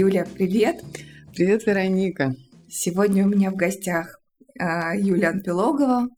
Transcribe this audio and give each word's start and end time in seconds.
Юля, 0.00 0.24
привет! 0.34 0.82
Привет, 1.34 1.66
Вероника! 1.66 2.34
Сегодня 2.70 3.26
у 3.26 3.28
меня 3.28 3.50
в 3.50 3.54
гостях 3.54 4.18
а, 4.58 4.96
Юля 4.96 5.28
Анпилогова, 5.28 6.08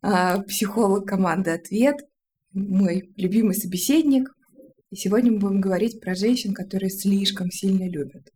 а, 0.00 0.40
психолог 0.44 1.06
команды 1.06 1.50
«Ответ», 1.50 1.96
мой 2.54 3.12
любимый 3.18 3.54
собеседник. 3.56 4.30
И 4.88 4.96
сегодня 4.96 5.32
мы 5.32 5.40
будем 5.40 5.60
говорить 5.60 6.00
про 6.00 6.14
женщин, 6.14 6.54
которые 6.54 6.88
слишком 6.88 7.50
сильно 7.50 7.86
любят. 7.90 8.30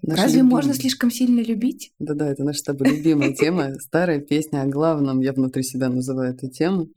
Наша 0.00 0.22
Разве 0.22 0.38
любимая. 0.38 0.62
можно 0.62 0.72
слишком 0.72 1.10
сильно 1.10 1.40
любить? 1.40 1.92
Да-да, 1.98 2.30
это 2.30 2.44
наша 2.44 2.60
с 2.60 2.62
тобой 2.62 2.96
любимая 2.96 3.34
тема. 3.38 3.74
Старая 3.78 4.20
песня 4.20 4.62
о 4.62 4.66
главном, 4.68 5.20
я 5.20 5.34
внутри 5.34 5.64
себя 5.64 5.90
называю 5.90 6.32
эту 6.32 6.48
тему. 6.48 6.88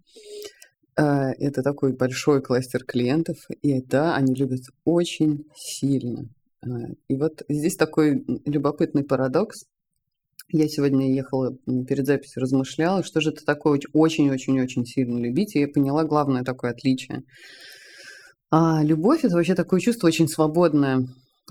А, 0.97 1.31
это 1.39 1.63
такой 1.63 1.93
большой 1.93 2.41
кластер 2.41 2.83
клиентов, 2.83 3.37
и 3.61 3.81
да, 3.81 4.15
они 4.15 4.33
любят 4.33 4.61
очень 4.83 5.45
сильно. 5.55 6.27
А, 6.61 6.67
и 7.07 7.15
вот 7.15 7.43
здесь 7.49 7.75
такой 7.75 8.23
любопытный 8.45 9.03
парадокс. 9.03 9.65
Я 10.53 10.67
сегодня 10.67 11.13
ехала 11.13 11.55
перед 11.87 12.05
записью, 12.05 12.41
размышляла, 12.41 13.03
что 13.03 13.21
же 13.21 13.29
это 13.29 13.45
такое 13.45 13.79
очень-очень-очень 13.93 14.85
сильно 14.85 15.17
любить, 15.17 15.55
и 15.55 15.61
я 15.61 15.67
поняла 15.69 16.03
главное 16.03 16.43
такое 16.43 16.71
отличие. 16.71 17.23
А 18.49 18.83
любовь– 18.83 19.21
это 19.23 19.35
вообще 19.35 19.55
такое 19.55 19.79
чувство 19.79 20.07
очень 20.07 20.27
свободное, 20.27 21.07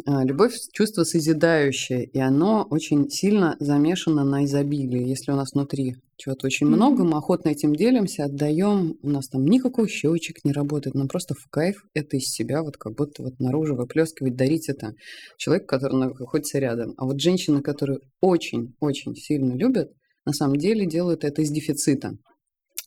любовь– 0.06 0.54
чувство 0.72 1.04
созидающее, 1.04 2.04
и 2.04 2.18
оно 2.18 2.66
очень 2.70 3.08
сильно 3.10 3.56
замешано 3.60 4.24
на 4.24 4.44
изобилии. 4.44 5.08
Если 5.08 5.32
у 5.32 5.36
нас 5.36 5.52
внутри 5.52 5.96
чего-то 6.16 6.46
очень 6.46 6.66
mm-hmm. 6.66 6.70
много, 6.70 7.04
мы 7.04 7.16
охотно 7.16 7.48
этим 7.48 7.74
делимся, 7.74 8.24
отдаем, 8.24 8.96
у 9.02 9.08
нас 9.08 9.28
там 9.28 9.46
никакой 9.46 9.88
щелчек 9.88 10.44
не 10.44 10.52
работает, 10.52 10.94
нам 10.94 11.08
просто 11.08 11.34
в 11.34 11.48
кайф 11.50 11.84
это 11.94 12.18
из 12.18 12.24
себя 12.24 12.62
вот 12.62 12.76
как 12.76 12.94
будто 12.94 13.22
вот 13.22 13.38
наружу 13.40 13.74
выплескивать, 13.74 14.36
дарить 14.36 14.68
это 14.68 14.94
человеку, 15.38 15.66
который 15.66 15.98
находится 15.98 16.58
рядом. 16.58 16.94
А 16.98 17.04
вот 17.04 17.20
женщины, 17.20 17.62
которые 17.62 18.00
очень-очень 18.20 19.14
сильно 19.16 19.54
любят, 19.54 19.90
на 20.26 20.32
самом 20.32 20.56
деле 20.56 20.86
делают 20.86 21.24
это 21.24 21.42
из 21.42 21.50
дефицита. 21.50 22.12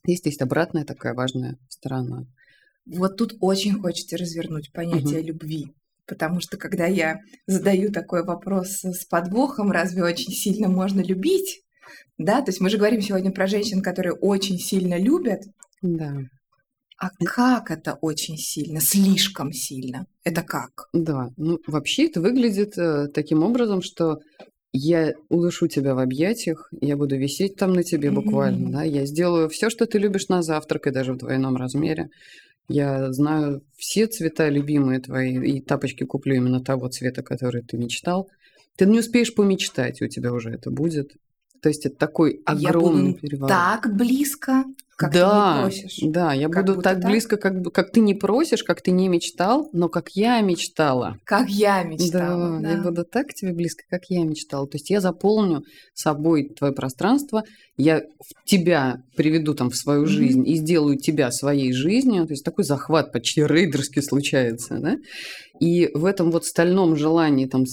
Здесь 0.06 0.22
есть 0.26 0.42
обратная 0.42 0.86
такая 0.86 1.14
важная 1.14 1.58
сторона. 1.70 2.26
Вот 2.86 3.18
тут 3.18 3.36
очень 3.40 3.74
хочется 3.80 4.18
развернуть 4.18 4.72
понятие 4.74 5.20
угу. 5.20 5.28
любви. 5.28 5.66
Потому 6.06 6.42
что 6.42 6.58
когда 6.58 6.86
я 6.86 7.20
задаю 7.48 7.92
такой 7.92 8.24
вопрос 8.24 8.84
с 8.84 9.06
подвохом, 9.06 9.72
разве 9.72 10.04
очень 10.04 10.34
сильно 10.34 10.68
можно 10.68 11.02
любить? 11.02 11.62
Да, 12.18 12.42
то 12.42 12.50
есть 12.52 12.62
мы 12.62 12.70
же 12.70 12.78
говорим 12.78 13.02
сегодня 13.02 13.32
про 13.32 13.48
женщин, 13.48 13.82
которые 13.82 14.14
очень 14.14 14.60
сильно 14.60 14.98
любят. 14.98 15.42
Да. 15.82 16.14
А 16.98 17.10
как 17.26 17.72
это 17.72 17.98
очень 18.02 18.38
сильно, 18.38 18.80
слишком 18.80 19.52
сильно? 19.52 20.06
Это 20.24 20.42
как? 20.42 20.88
Да, 20.94 21.30
ну 21.38 21.60
вообще 21.68 22.08
это 22.08 22.22
выглядит 22.22 22.78
э, 22.78 23.08
таким 23.14 23.44
образом, 23.44 23.82
что 23.82 24.20
я 24.72 25.14
удушу 25.30 25.68
тебя 25.68 25.96
в 25.96 26.00
объятиях, 26.00 26.70
я 26.82 26.96
буду 26.98 27.18
висеть 27.18 27.56
там 27.58 27.74
на 27.74 27.84
тебе 27.84 28.10
буквально, 28.10 28.68
mm-hmm. 28.68 28.72
да, 28.72 28.84
я 28.84 29.06
сделаю 29.06 29.50
все, 29.50 29.70
что 29.70 29.86
ты 29.86 30.00
любишь 30.00 30.30
на 30.30 30.42
завтрак 30.42 30.88
и 30.88 30.92
даже 30.92 31.14
в 31.14 31.18
двойном 31.18 31.58
размере. 31.58 32.10
Я 32.70 33.12
знаю 33.12 33.62
все 33.76 34.08
цвета 34.08 34.50
любимые 34.50 35.00
твои, 35.00 35.58
и 35.58 35.62
тапочки 35.62 36.04
куплю 36.04 36.36
именно 36.36 36.64
того 36.64 36.88
цвета, 36.88 37.22
который 37.22 37.62
ты 37.62 37.78
мечтал. 37.78 38.30
Ты 38.76 38.86
не 38.86 39.00
успеешь 39.00 39.36
помечтать, 39.36 40.02
у 40.02 40.08
тебя 40.08 40.34
уже 40.34 40.50
это 40.52 40.72
будет. 40.72 41.12
То 41.62 41.70
есть 41.70 41.86
это 41.86 41.96
такой 41.96 42.42
огромный 42.46 43.06
я 43.06 43.12
буду 43.12 43.20
переворот. 43.20 43.50
Так 43.50 43.96
близко, 43.96 44.66
как 45.04 45.14
да, 45.14 45.54
ты 45.54 45.58
не 45.58 45.62
просишь. 45.64 46.00
Да, 46.02 46.34
я 46.34 46.50
как 46.50 46.66
буду 46.66 46.82
так, 46.82 47.02
так 47.02 47.10
близко, 47.10 47.38
как, 47.38 47.74
как 47.74 47.92
ты 47.92 48.00
не 48.00 48.14
просишь, 48.14 48.64
как 48.64 48.82
ты 48.82 48.92
не 48.92 49.10
мечтал, 49.10 49.70
но 49.74 49.90
как 49.90 50.12
я 50.12 50.40
мечтала. 50.42 51.18
Как 51.26 51.50
я 51.50 51.84
мечтала. 51.84 52.60
Да, 52.60 52.60
да. 52.60 52.72
я 52.72 52.82
буду 52.82 53.04
так 53.04 53.28
к 53.28 53.34
тебе 53.34 53.54
близко, 53.54 53.84
как 53.90 54.04
я 54.10 54.24
мечтала. 54.24 54.68
То 54.68 54.78
есть 54.78 54.90
я 54.90 55.02
заполню 55.02 55.64
собой 55.94 56.50
твое 56.50 56.74
пространство, 56.74 57.44
я 57.76 58.04
тебя 58.46 59.02
приведу 59.16 59.54
там 59.54 59.70
в 59.70 59.76
свою 59.76 60.04
mm-hmm. 60.04 60.08
жизнь 60.08 60.48
и 60.48 60.56
сделаю 60.56 60.98
тебя 60.98 61.32
своей 61.32 61.74
жизнью. 61.74 62.26
То 62.26 62.34
есть 62.34 62.46
такой 62.46 62.64
захват 62.64 63.12
почти 63.12 63.44
рейдерский 63.44 64.02
случается, 64.02 64.78
да? 64.80 64.98
И 65.60 65.90
в 65.94 66.06
этом 66.06 66.32
вот 66.32 66.46
стальном 66.46 66.96
желании 66.96 67.46
там 67.46 67.66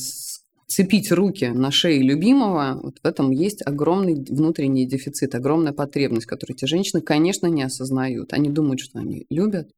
цепить 0.71 1.11
руки 1.11 1.47
на 1.47 1.73
шее 1.73 2.01
любимого, 2.01 2.81
вот 2.81 3.01
в 3.03 3.07
этом 3.07 3.33
есть 3.33 3.61
огромный 3.67 4.15
внутренний 4.15 4.87
дефицит, 4.87 5.35
огромная 5.35 5.73
потребность, 5.73 6.27
которую 6.27 6.57
эти 6.57 6.65
женщины, 6.65 7.03
конечно, 7.03 7.49
не 7.49 7.65
осознают. 7.65 8.33
Они 8.33 8.49
думают, 8.49 8.81
что 8.81 9.01
они 9.01 9.27
любят, 9.31 9.69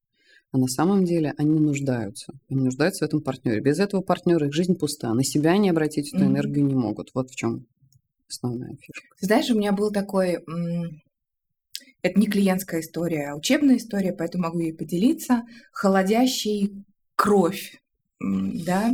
а 0.52 0.58
на 0.58 0.68
самом 0.68 1.06
деле 1.06 1.32
они 1.38 1.58
нуждаются. 1.58 2.34
Они 2.50 2.60
нуждаются 2.60 3.04
в 3.04 3.08
этом 3.08 3.22
партнере. 3.22 3.60
Без 3.60 3.78
этого 3.78 4.02
партнера 4.02 4.46
их 4.46 4.52
жизнь 4.52 4.74
пуста. 4.74 5.14
На 5.14 5.24
себя 5.24 5.52
они 5.52 5.70
обратить 5.70 6.12
эту 6.12 6.24
энергию 6.24 6.66
не 6.66 6.74
могут. 6.74 7.10
Вот 7.14 7.30
в 7.30 7.36
чем 7.36 7.64
основная 8.28 8.76
фишка. 8.76 9.06
Знаешь, 9.20 9.50
у 9.50 9.58
меня 9.58 9.72
был 9.72 9.90
такой... 9.90 10.44
Это 12.02 12.18
не 12.18 12.26
клиентская 12.26 12.80
история, 12.80 13.30
а 13.30 13.36
учебная 13.36 13.76
история, 13.76 14.12
поэтому 14.12 14.44
могу 14.44 14.58
ей 14.58 14.74
поделиться. 14.74 15.44
Холодящий 15.70 16.84
кровь 17.14 17.78
да, 18.20 18.92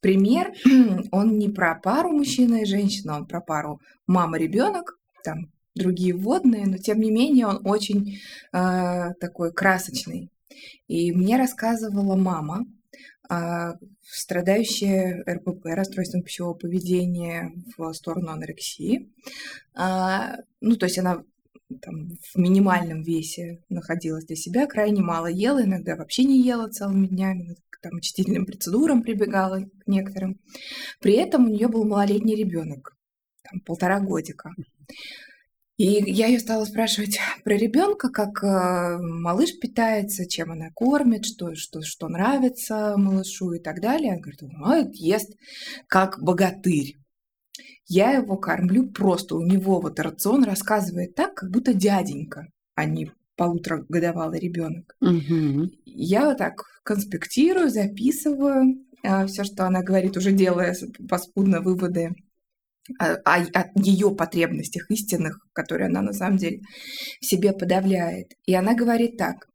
пример, 0.00 0.52
он 1.12 1.38
не 1.38 1.48
про 1.48 1.74
пару 1.74 2.10
мужчина 2.10 2.62
и 2.62 2.66
женщина, 2.66 3.16
он 3.16 3.26
про 3.26 3.40
пару 3.40 3.80
мама-ребенок, 4.06 4.98
там 5.24 5.50
другие 5.74 6.14
водные, 6.14 6.66
но 6.66 6.78
тем 6.78 7.00
не 7.00 7.10
менее 7.10 7.46
он 7.46 7.60
очень 7.64 8.18
э, 8.52 9.14
такой 9.20 9.52
красочный. 9.52 10.30
И 10.88 11.12
мне 11.12 11.36
рассказывала 11.36 12.16
мама, 12.16 12.66
э, 13.30 13.72
страдающая 14.02 15.22
РПП, 15.28 15.66
расстройством 15.66 16.22
пищевого 16.22 16.54
поведения 16.54 17.52
в 17.76 17.92
сторону 17.92 18.30
анорексии. 18.30 19.10
Э, 19.76 20.36
ну, 20.60 20.76
то 20.76 20.86
есть 20.86 20.98
она 20.98 21.22
там, 21.82 22.16
в 22.32 22.38
минимальном 22.38 23.02
весе 23.02 23.62
находилась 23.68 24.26
для 24.26 24.36
себя, 24.36 24.66
крайне 24.66 25.02
мало 25.02 25.26
ела, 25.26 25.62
иногда 25.64 25.96
вообще 25.96 26.24
не 26.24 26.42
ела 26.42 26.68
целыми 26.68 27.06
днями, 27.06 27.56
там, 27.82 27.96
очистительным 27.96 28.46
процедурам 28.46 29.02
прибегала 29.02 29.60
к 29.60 29.86
некоторым. 29.86 30.38
При 31.00 31.14
этом 31.14 31.46
у 31.46 31.48
нее 31.48 31.68
был 31.68 31.84
малолетний 31.84 32.34
ребенок, 32.34 32.96
там, 33.42 33.60
полтора 33.60 34.00
годика. 34.00 34.50
И 35.80 35.86
я 36.12 36.26
ее 36.26 36.38
стала 36.40 36.66
спрашивать 36.66 37.18
про 37.42 37.54
ребенка, 37.54 38.10
как 38.10 38.44
э, 38.44 38.98
малыш 39.00 39.58
питается, 39.58 40.28
чем 40.28 40.52
она 40.52 40.68
кормит, 40.74 41.24
что, 41.24 41.54
что, 41.54 41.80
что 41.80 42.08
нравится 42.08 42.96
малышу 42.98 43.52
и 43.52 43.60
так 43.60 43.80
далее. 43.80 44.12
Она 44.12 44.20
говорит, 44.20 44.94
ест 44.96 45.32
как 45.86 46.22
богатырь. 46.22 46.98
Я 47.92 48.12
его 48.12 48.36
кормлю 48.36 48.88
просто, 48.88 49.34
у 49.34 49.42
него 49.42 49.80
вот 49.80 49.98
рацион 49.98 50.44
рассказывает 50.44 51.16
так, 51.16 51.34
как 51.34 51.50
будто 51.50 51.74
дяденька, 51.74 52.46
а 52.76 52.84
не 52.84 53.10
полуторагодовалый 53.34 54.38
ребенок. 54.38 54.94
Угу. 55.00 55.72
Я 55.86 56.26
вот 56.26 56.38
так 56.38 56.62
конспектирую, 56.84 57.68
записываю 57.68 58.76
э, 59.02 59.26
все, 59.26 59.42
что 59.42 59.66
она 59.66 59.82
говорит, 59.82 60.16
уже 60.16 60.30
делая 60.30 60.76
паскудно 61.08 61.62
выводы 61.62 62.14
о, 63.00 63.14
о, 63.14 63.42
о 63.54 63.70
ее 63.74 64.14
потребностях 64.14 64.88
истинных, 64.88 65.44
которые 65.52 65.88
она 65.88 66.00
на 66.00 66.12
самом 66.12 66.36
деле 66.36 66.60
в 67.20 67.26
себе 67.26 67.52
подавляет. 67.52 68.34
И 68.46 68.54
она 68.54 68.74
говорит 68.74 69.16
так. 69.16 69.48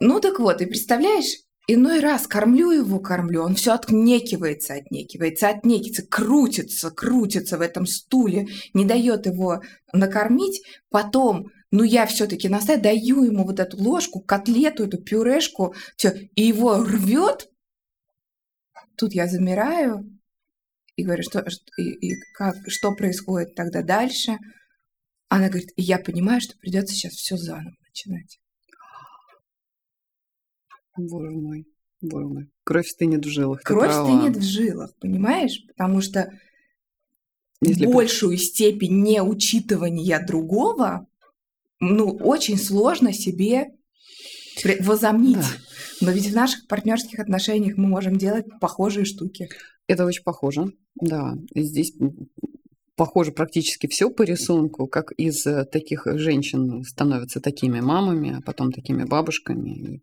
Ну 0.00 0.18
так 0.18 0.40
вот, 0.40 0.62
и 0.62 0.66
представляешь, 0.66 1.44
иной 1.66 2.00
раз 2.00 2.26
кормлю 2.26 2.70
его, 2.70 3.00
кормлю, 3.00 3.42
он 3.42 3.54
все 3.54 3.74
отнекивается, 3.74 4.74
отнекивается, 4.74 5.48
отнекивается, 5.48 6.06
крутится, 6.06 6.90
крутится 6.90 7.58
в 7.58 7.60
этом 7.60 7.86
стуле, 7.86 8.48
не 8.74 8.84
дает 8.84 9.26
его 9.26 9.62
накормить, 9.92 10.62
потом 10.88 11.50
ну 11.70 11.84
я 11.84 12.06
все-таки 12.06 12.48
настаиваю, 12.48 12.82
даю 12.82 13.24
ему 13.24 13.44
вот 13.44 13.60
эту 13.60 13.76
ложку, 13.76 14.20
котлету, 14.20 14.84
эту 14.84 14.98
пюрешку, 14.98 15.74
все, 15.96 16.28
и 16.34 16.42
его 16.42 16.82
рвет. 16.82 17.48
Тут 18.96 19.14
я 19.14 19.28
замираю 19.28 20.18
и 20.96 21.04
говорю, 21.04 21.22
что, 21.22 21.44
и, 21.78 21.82
и 21.82 22.20
как, 22.34 22.56
что 22.66 22.92
происходит 22.94 23.54
тогда 23.54 23.82
дальше. 23.82 24.36
Она 25.28 25.48
говорит, 25.48 25.70
я 25.76 25.98
понимаю, 25.98 26.40
что 26.40 26.58
придется 26.58 26.94
сейчас 26.94 27.12
все 27.12 27.36
заново 27.36 27.76
начинать. 27.86 28.39
Боже 31.08 31.30
мой, 31.30 31.66
боже 32.00 32.26
мой. 32.26 32.50
Кровь 32.64 32.88
стынет 32.88 33.24
в 33.24 33.28
жилах. 33.28 33.62
Кровь 33.62 33.92
стынет 33.92 34.36
в 34.36 34.42
жилах, 34.42 34.94
понимаешь? 35.00 35.62
Потому 35.68 36.00
что 36.00 36.32
Если 37.60 37.86
большую 37.86 38.36
степень 38.38 39.02
неучитывания 39.02 40.24
другого 40.24 41.06
ну, 41.80 42.10
очень 42.10 42.58
сложно 42.58 43.12
себе 43.12 43.72
возомнить. 44.80 45.36
Да. 45.36 45.46
Но 46.02 46.10
ведь 46.12 46.30
в 46.30 46.34
наших 46.34 46.66
партнерских 46.66 47.18
отношениях 47.18 47.76
мы 47.76 47.88
можем 47.88 48.16
делать 48.16 48.46
похожие 48.60 49.04
штуки. 49.04 49.48
Это 49.86 50.04
очень 50.04 50.22
похоже, 50.22 50.72
да. 50.94 51.34
Здесь 51.54 51.92
похоже 52.96 53.32
практически 53.32 53.86
все 53.86 54.10
по 54.10 54.22
рисунку, 54.22 54.86
как 54.86 55.12
из 55.12 55.46
э, 55.46 55.64
таких 55.64 56.06
женщин 56.06 56.84
становятся 56.84 57.40
такими 57.40 57.80
мамами, 57.80 58.36
а 58.38 58.42
потом 58.42 58.72
такими 58.72 59.04
бабушками. 59.04 60.02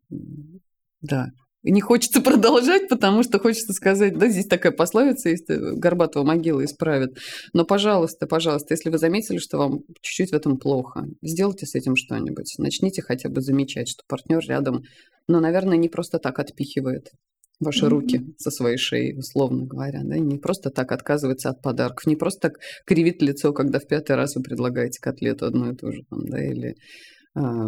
Да, 1.01 1.27
не 1.63 1.81
хочется 1.81 2.21
продолжать, 2.21 2.87
потому 2.89 3.23
что 3.23 3.39
хочется 3.39 3.73
сказать, 3.73 4.17
да, 4.17 4.27
здесь 4.29 4.47
такая 4.47 4.71
пословица 4.71 5.29
есть, 5.29 5.49
э, 5.49 5.73
Горбатого 5.73 6.23
могила 6.23 6.63
исправит. 6.63 7.17
Но, 7.53 7.65
пожалуйста, 7.65 8.27
пожалуйста, 8.27 8.73
если 8.73 8.89
вы 8.89 8.97
заметили, 8.97 9.37
что 9.37 9.57
вам 9.57 9.79
чуть-чуть 10.01 10.31
в 10.31 10.35
этом 10.35 10.57
плохо, 10.57 11.05
сделайте 11.21 11.65
с 11.65 11.75
этим 11.75 11.95
что-нибудь. 11.95 12.55
Начните 12.57 13.01
хотя 13.01 13.29
бы 13.29 13.41
замечать, 13.41 13.89
что 13.89 14.03
партнер 14.07 14.39
рядом, 14.47 14.83
но, 15.27 15.39
наверное, 15.39 15.77
не 15.77 15.89
просто 15.89 16.19
так 16.19 16.39
отпихивает 16.39 17.11
ваши 17.59 17.85
mm-hmm. 17.85 17.89
руки 17.89 18.21
со 18.37 18.51
своей 18.51 18.77
шеи, 18.77 19.13
условно 19.13 19.65
говоря, 19.65 20.01
да, 20.03 20.17
не 20.19 20.37
просто 20.37 20.69
так 20.69 20.91
отказывается 20.91 21.49
от 21.49 21.61
подарков, 21.61 22.05
не 22.05 22.15
просто 22.15 22.49
так 22.49 22.59
кривит 22.85 23.21
лицо, 23.21 23.51
когда 23.51 23.79
в 23.79 23.87
пятый 23.87 24.15
раз 24.15 24.35
вы 24.35 24.43
предлагаете 24.43 24.99
котлету 25.01 25.47
одну 25.47 25.71
и 25.71 25.75
ту 25.75 25.91
же, 25.91 26.03
там, 26.07 26.27
да, 26.27 26.43
или 26.43 26.75
а, 27.33 27.67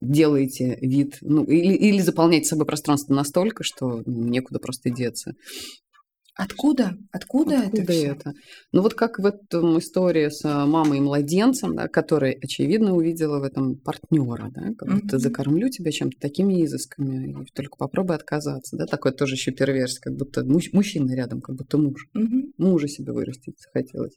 делаете 0.00 0.78
вид, 0.80 1.18
ну, 1.20 1.44
или, 1.44 1.74
или 1.74 2.00
заполняете 2.00 2.46
собой 2.46 2.66
пространство 2.66 3.14
настолько, 3.14 3.64
что 3.64 4.02
некуда 4.06 4.58
просто 4.58 4.90
деться. 4.90 5.34
Откуда? 6.36 6.96
Откуда, 7.12 7.64
Откуда 7.64 7.82
это, 7.82 7.92
это? 7.92 8.32
Ну 8.72 8.80
вот 8.80 8.94
как 8.94 9.18
в 9.18 9.26
этом 9.26 9.78
истории 9.78 10.30
с 10.30 10.42
а, 10.44 10.64
мамой 10.64 10.96
и 10.96 11.00
младенцем, 11.02 11.76
да, 11.76 11.86
которая, 11.86 12.34
очевидно, 12.40 12.94
увидела 12.94 13.40
в 13.40 13.42
этом 13.42 13.76
партнера, 13.76 14.50
да, 14.50 14.72
как 14.78 14.88
будто 14.90 15.16
mm-hmm. 15.16 15.20
закормлю 15.20 15.68
тебя 15.68 15.90
чем-то 15.90 16.18
такими 16.18 16.64
изысками, 16.64 17.42
и 17.42 17.52
только 17.52 17.76
попробуй 17.76 18.16
отказаться, 18.16 18.76
да, 18.76 18.86
такое 18.86 19.12
тоже 19.12 19.34
еще 19.34 19.50
перверс, 19.50 19.98
как 19.98 20.16
будто 20.16 20.42
муж, 20.42 20.72
мужчина 20.72 21.14
рядом, 21.14 21.42
как 21.42 21.56
будто 21.56 21.76
муж. 21.76 22.06
Mm-hmm. 22.16 22.52
Мужа 22.56 22.88
себе 22.88 23.12
вырастить 23.12 23.56
захотелось. 23.60 24.16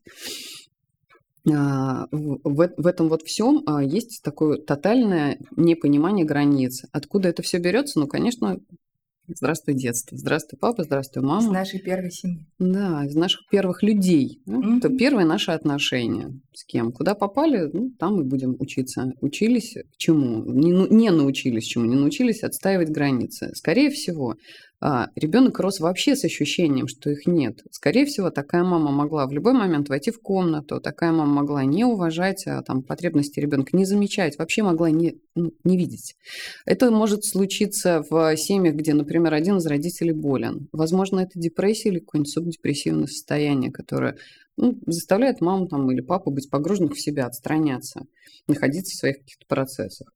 А, 1.51 2.07
в, 2.12 2.40
в 2.78 2.88
этом 2.88 3.10
вот 3.10 3.24
всем 3.24 3.63
а, 3.66 3.84
есть 3.84 4.22
такое 4.24 4.57
тотальное 4.57 5.40
непонимание 5.56 6.25
границ. 6.25 6.84
Откуда 6.92 7.30
это 7.30 7.42
все 7.42 7.57
берется? 7.57 8.00
Ну, 8.00 8.07
конечно, 8.07 8.60
здравствуй 9.28 9.74
детство, 9.75 10.18
здравствуй 10.18 10.57
папа, 10.57 10.84
здравствуй 10.84 11.22
мама. 11.22 11.42
Из 11.42 11.51
нашей 11.51 11.80
первой 11.81 12.12
семьи. 12.12 12.45
Да, 12.60 13.06
из 13.06 13.16
наших 13.16 13.42
первых 13.50 13.84
людей. 13.84 14.42
Ну, 14.45 14.78
Это 14.78 14.88
первые 14.88 15.25
наши 15.25 15.51
отношения. 15.51 16.31
С 16.54 16.63
кем? 16.63 16.94
Куда 16.94 17.13
попали, 17.13 17.69
ну, 17.74 17.92
там 18.00 18.22
и 18.22 18.24
будем 18.24 18.56
учиться. 18.60 19.12
Учились 19.19 19.75
чему? 19.98 20.46
Не, 20.46 20.72
ну, 20.72 20.88
не 20.88 21.10
научились 21.10 21.66
чему? 21.66 21.86
Не 21.86 21.96
научились 21.96 22.44
отстаивать 22.44 22.89
границы. 22.89 23.51
Скорее 23.54 23.89
всего, 23.89 24.36
а, 24.85 25.07
ребенок 25.15 25.62
рос 25.62 25.80
вообще 25.80 26.13
с 26.13 26.25
ощущением, 26.25 26.89
что 26.89 27.09
их 27.09 27.25
нет. 27.25 27.63
Скорее 27.71 28.06
всего, 28.06 28.31
такая 28.31 28.65
мама 28.65 28.91
могла 28.91 29.25
в 29.27 29.31
любой 29.31 29.53
момент 29.53 29.88
войти 29.88 30.12
в 30.12 30.19
комнату, 30.19 30.81
такая 30.81 31.13
мама 31.13 31.35
могла 31.35 31.63
не 31.63 31.85
уважать 31.85 32.45
а, 32.47 32.62
там, 32.63 32.83
потребности 32.83 33.39
ребенка, 33.39 33.77
не 33.77 33.85
замечать, 33.85 34.38
вообще 34.38 34.62
могла 34.62 34.91
не, 34.91 35.21
ну, 35.35 35.53
не 35.63 35.77
видеть. 35.77 36.18
Это 36.65 36.91
может 36.91 37.24
случиться 37.24 38.03
в 38.09 38.35
семьях, 38.35 38.75
где, 38.75 38.94
например, 38.94 39.33
один 39.33 39.56
из 39.56 39.65
родителей 39.68 40.12
болен. 40.12 40.68
Возможно, 40.74 41.21
это 41.21 41.39
депрессия 41.39 41.88
или 41.88 42.00
какое-нибудь 42.00 42.33
субдепрессивное 42.33 43.07
состояние, 43.07 43.71
которое 43.71 44.18
ну, 44.57 44.77
заставляет 44.86 45.39
маму 45.39 45.69
там, 45.69 45.89
или 45.91 46.01
папу 46.01 46.29
быть 46.29 46.50
погруженных 46.50 46.95
в 46.95 47.01
себя, 47.01 47.27
отстраняться, 47.27 48.01
находиться 48.47 48.97
в 48.97 49.00
своих 49.00 49.19
каких-то 49.19 49.45
процессах. 49.47 50.13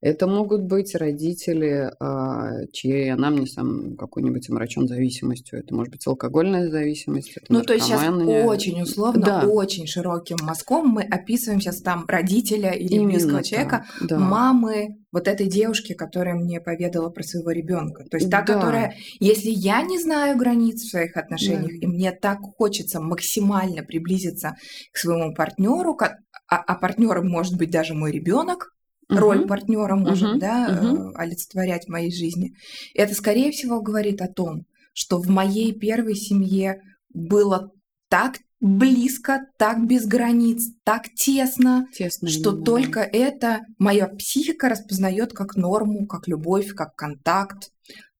Это 0.00 0.28
могут 0.28 0.62
быть 0.62 0.94
родители, 0.94 1.90
а, 1.98 2.66
чьи 2.72 3.08
анамнезом 3.08 3.96
какой-нибудь 3.96 4.48
омрачен 4.48 4.86
зависимостью. 4.86 5.58
Это 5.58 5.74
может 5.74 5.92
быть 5.92 6.06
алкогольная 6.06 6.70
зависимость. 6.70 7.36
Это 7.36 7.46
ну, 7.52 7.62
то 7.62 7.74
есть 7.74 7.86
сейчас 7.86 8.02
очень 8.06 8.80
условно, 8.80 9.24
да. 9.24 9.46
очень 9.46 9.88
широким 9.88 10.36
мазком 10.42 10.88
мы 10.88 11.02
описываем 11.02 11.60
сейчас 11.60 11.82
там 11.82 12.04
родителя 12.06 12.70
или 12.70 12.94
Именно 12.94 13.10
близкого 13.10 13.38
так, 13.38 13.46
человека, 13.46 13.86
да. 14.00 14.18
мамы 14.20 14.98
вот 15.10 15.26
этой 15.26 15.46
девушки, 15.48 15.94
которая 15.94 16.34
мне 16.34 16.60
поведала 16.60 17.10
про 17.10 17.24
своего 17.24 17.50
ребенка. 17.50 18.04
То 18.04 18.18
есть 18.18 18.30
та, 18.30 18.42
да. 18.42 18.54
которая, 18.54 18.94
если 19.18 19.50
я 19.50 19.82
не 19.82 19.98
знаю 19.98 20.38
границ 20.38 20.82
в 20.82 20.90
своих 20.90 21.16
отношениях, 21.16 21.72
да. 21.72 21.76
и 21.80 21.86
мне 21.86 22.12
так 22.12 22.38
хочется 22.56 23.00
максимально 23.00 23.82
приблизиться 23.82 24.54
к 24.92 24.98
своему 24.98 25.34
партнеру, 25.34 25.98
а, 26.00 26.56
а 26.56 26.74
партнером 26.76 27.28
может 27.28 27.56
быть 27.56 27.70
даже 27.70 27.94
мой 27.94 28.12
ребенок, 28.12 28.74
uh-huh. 29.10 29.18
роль 29.18 29.46
партнера 29.46 29.96
может, 29.96 30.36
uh-huh. 30.36 30.38
да, 30.38 30.68
uh-huh. 30.68 31.12
олицетворять 31.14 31.86
в 31.86 31.90
моей 31.90 32.12
жизни. 32.12 32.54
Это, 32.94 33.14
скорее 33.14 33.50
всего, 33.52 33.80
говорит 33.80 34.20
о 34.20 34.28
том, 34.28 34.64
что 34.92 35.18
в 35.18 35.28
моей 35.28 35.72
первой 35.72 36.14
семье 36.14 36.80
было 37.12 37.70
так 38.08 38.38
близко, 38.60 39.46
так 39.56 39.86
без 39.86 40.06
границ, 40.06 40.70
так 40.84 41.04
тесно, 41.14 41.86
тесно 41.94 42.28
что 42.28 42.50
именно. 42.50 42.64
только 42.64 43.00
это 43.00 43.60
моя 43.78 44.08
психика 44.08 44.68
распознает 44.68 45.32
как 45.32 45.54
норму, 45.56 46.06
как 46.06 46.26
любовь, 46.26 46.74
как 46.74 46.94
контакт. 46.96 47.70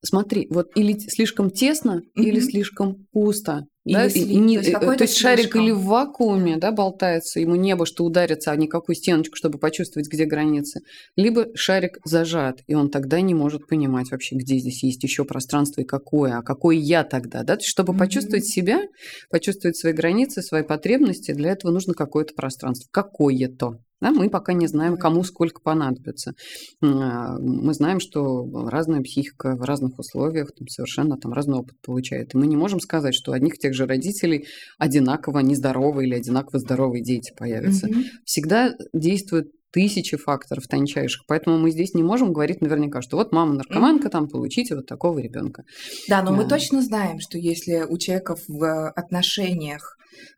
Смотри, 0.05 0.47
вот 0.51 0.69
или 0.77 0.97
слишком 0.97 1.51
тесно, 1.51 2.03
mm-hmm. 2.03 2.23
или 2.23 2.41
слишком 2.41 3.07
пусто. 3.13 3.67
Да? 3.93 4.07
И, 4.07 4.21
и, 4.21 4.37
не, 4.37 4.59
то 4.59 4.65
есть, 4.65 4.81
то 4.81 5.05
есть 5.05 5.17
шарик 5.17 5.57
или 5.57 5.71
в 5.71 5.85
вакууме 5.85 6.57
да, 6.57 6.73
болтается, 6.73 7.41
ему 7.41 7.55
небо, 7.55 7.87
что 7.87 8.05
ударится, 8.05 8.51
а 8.51 8.57
никакую 8.57 8.97
стеночку, 8.97 9.37
чтобы 9.37 9.59
почувствовать, 9.59 10.09
где 10.09 10.25
границы. 10.25 10.81
Либо 11.17 11.47
шарик 11.55 11.99
зажат, 12.05 12.61
и 12.67 12.75
он 12.75 12.91
тогда 12.91 13.21
не 13.21 13.35
может 13.35 13.67
понимать 13.67 14.11
вообще, 14.11 14.37
где 14.37 14.59
здесь 14.59 14.83
есть 14.83 15.03
еще 15.03 15.25
пространство 15.25 15.81
и 15.81 15.85
какое, 15.85 16.39
а 16.39 16.43
какой 16.43 16.79
я 16.79 17.05
тогда. 17.05 17.43
Да? 17.43 17.59
чтобы 17.61 17.93
mm-hmm. 17.93 17.99
почувствовать 17.99 18.47
себя, 18.47 18.83
почувствовать 19.31 19.77
свои 19.77 19.93
границы, 19.93 20.43
свои 20.43 20.63
потребности, 20.63 21.33
для 21.33 21.53
этого 21.53 21.71
нужно 21.71 21.95
какое-то 21.95 22.35
пространство. 22.35 22.89
Какое-то. 22.91 23.79
Да, 24.01 24.13
мы 24.13 24.31
пока 24.31 24.53
не 24.53 24.67
знаем, 24.67 24.97
кому 24.97 25.25
сколько 25.25 25.61
понадобится. 25.61 26.35
А, 26.83 27.39
мы 27.39 27.75
знаем, 27.75 28.01
что 28.01 28.45
разная 28.69 29.03
психика 29.03 29.57
в 29.57 29.63
разных 29.63 29.99
условиях 29.99 30.53
там, 30.57 30.69
совершенно 30.69 31.17
там, 31.17 31.33
разный 31.33 31.59
опыт 31.59 31.77
получает. 31.85 32.35
И 32.35 32.39
мы 32.39 32.47
не 32.47 32.57
можем 32.57 32.81
сказать, 32.81 33.15
что 33.15 33.33
у 33.33 33.35
одних 33.35 33.59
тех 33.59 33.75
же 33.75 33.87
родителей 33.87 34.47
одинаково 34.79 35.41
нездоровые 35.41 36.09
или 36.09 36.15
одинаково 36.15 36.59
здоровые 36.61 37.03
дети 37.03 37.33
появятся. 37.37 37.89
Mm-hmm. 37.89 38.05
Всегда 38.25 38.75
действует 38.93 39.51
тысячи 39.71 40.17
факторов 40.17 40.67
тончайших. 40.67 41.25
Поэтому 41.27 41.59
мы 41.59 41.71
здесь 41.71 41.95
не 41.95 42.03
можем 42.03 42.33
говорить 42.33 42.61
наверняка, 42.61 43.03
что 43.03 43.17
вот 43.17 43.33
мама 43.33 43.55
наркоманка, 43.55 44.09
там 44.09 44.29
получите 44.29 44.75
вот 44.75 44.87
такого 44.87 45.19
ребенка. 45.19 45.65
Да, 46.09 46.23
но 46.23 46.31
да. 46.31 46.37
мы 46.37 46.49
точно 46.49 46.83
знаем, 46.83 47.21
что 47.21 47.39
если 47.39 47.85
у 47.89 47.99
человека 47.99 48.37
в 48.49 48.89
отношениях 48.91 49.97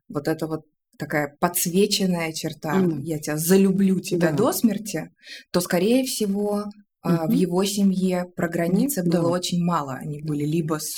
вот 0.08 0.26
это 0.26 0.46
вот 0.46 0.62
такая 0.98 1.36
подсвеченная 1.40 2.32
черта, 2.32 2.80
mm. 2.80 3.02
я 3.02 3.18
тебя 3.18 3.36
залюблю 3.36 4.00
тебя 4.00 4.30
да. 4.30 4.36
до 4.36 4.52
смерти, 4.52 5.10
то, 5.50 5.60
скорее 5.60 6.04
всего, 6.04 6.64
mm-hmm. 7.06 7.26
в 7.26 7.30
его 7.30 7.64
семье 7.64 8.26
про 8.36 8.48
границы 8.48 9.00
mm-hmm. 9.00 9.10
было 9.10 9.22
да. 9.22 9.28
очень 9.28 9.64
мало. 9.64 9.94
Они 9.94 10.22
были 10.22 10.44
либо 10.44 10.78
с 10.78 10.94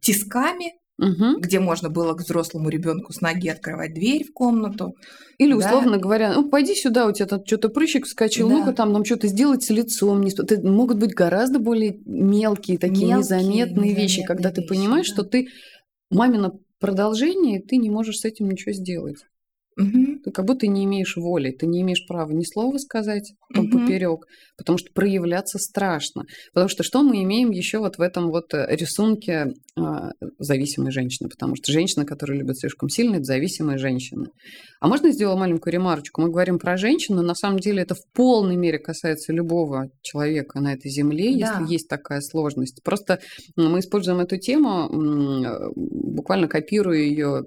тисками, 0.00 0.74
угу. 0.98 1.38
где 1.38 1.60
можно 1.60 1.90
было 1.90 2.14
к 2.14 2.20
взрослому 2.22 2.68
ребенку 2.68 3.12
с 3.12 3.20
ноги 3.20 3.48
открывать 3.48 3.94
дверь 3.94 4.24
в 4.24 4.32
комнату. 4.32 4.94
Или, 5.38 5.52
да. 5.52 5.58
условно 5.58 5.98
говоря, 5.98 6.32
ну, 6.34 6.48
пойди 6.48 6.74
сюда, 6.74 7.06
у 7.06 7.12
тебя 7.12 7.26
тут 7.26 7.46
что-то 7.46 7.68
прыщик 7.68 8.06
вскочил, 8.06 8.48
да. 8.48 8.58
ну-ка 8.58 8.72
там 8.72 8.92
нам 8.92 9.04
что-то 9.04 9.28
сделать 9.28 9.62
с 9.62 9.70
лицом. 9.70 10.22
Это 10.22 10.60
могут 10.66 10.98
быть 10.98 11.14
гораздо 11.14 11.58
более 11.58 11.98
мелкие, 12.04 12.78
такие 12.78 13.08
мелкие, 13.08 13.18
незаметные, 13.18 13.56
незаметные 13.56 13.94
вещи, 13.94 14.22
когда 14.24 14.50
вещи, 14.50 14.60
ты 14.62 14.66
понимаешь, 14.66 15.08
да. 15.08 15.14
что 15.14 15.22
ты 15.24 15.48
мамина 16.10 16.52
продолжение, 16.78 17.60
ты 17.60 17.76
не 17.76 17.90
можешь 17.90 18.18
с 18.18 18.24
этим 18.24 18.48
ничего 18.48 18.72
сделать. 18.72 19.18
Угу. 19.78 20.20
Ты 20.24 20.30
как 20.30 20.46
будто 20.46 20.66
не 20.66 20.84
имеешь 20.84 21.16
воли, 21.16 21.50
ты 21.50 21.66
не 21.66 21.82
имеешь 21.82 22.06
права 22.06 22.32
ни 22.32 22.44
слова 22.44 22.78
сказать 22.78 23.34
угу. 23.54 23.68
поперек, 23.68 24.26
потому 24.56 24.78
что 24.78 24.90
проявляться 24.92 25.58
страшно. 25.58 26.24
Потому 26.54 26.68
что 26.68 26.82
что 26.82 27.02
мы 27.02 27.22
имеем 27.22 27.50
еще 27.50 27.78
вот 27.78 27.98
в 27.98 28.00
этом 28.00 28.30
вот 28.30 28.54
э, 28.54 28.66
рисунке 28.70 29.52
зависимой 30.38 30.90
женщины? 30.90 31.28
Потому 31.28 31.56
что 31.56 31.72
женщина, 31.72 32.04
которая 32.04 32.38
любит 32.38 32.58
слишком 32.58 32.88
сильно, 32.88 33.16
это 33.16 33.24
зависимая 33.24 33.78
женщина. 33.78 34.28
А 34.80 34.88
можно 34.88 35.10
сделать 35.10 35.38
маленькую 35.38 35.72
ремарочку? 35.72 36.20
Мы 36.20 36.30
говорим 36.30 36.58
про 36.58 36.76
женщину, 36.76 37.22
на 37.22 37.34
самом 37.34 37.58
деле 37.58 37.82
это 37.82 37.94
в 37.94 38.02
полной 38.12 38.56
мере 38.56 38.78
касается 38.78 39.32
любого 39.32 39.90
человека 40.02 40.60
на 40.60 40.74
этой 40.74 40.90
земле, 40.90 41.32
да. 41.38 41.58
если 41.60 41.72
есть 41.72 41.88
такая 41.88 42.20
сложность. 42.20 42.82
Просто 42.82 43.20
мы 43.56 43.80
используем 43.80 44.20
эту 44.20 44.36
тему, 44.36 45.72
буквально 45.74 46.48
копируя 46.48 46.98
ее, 46.98 47.44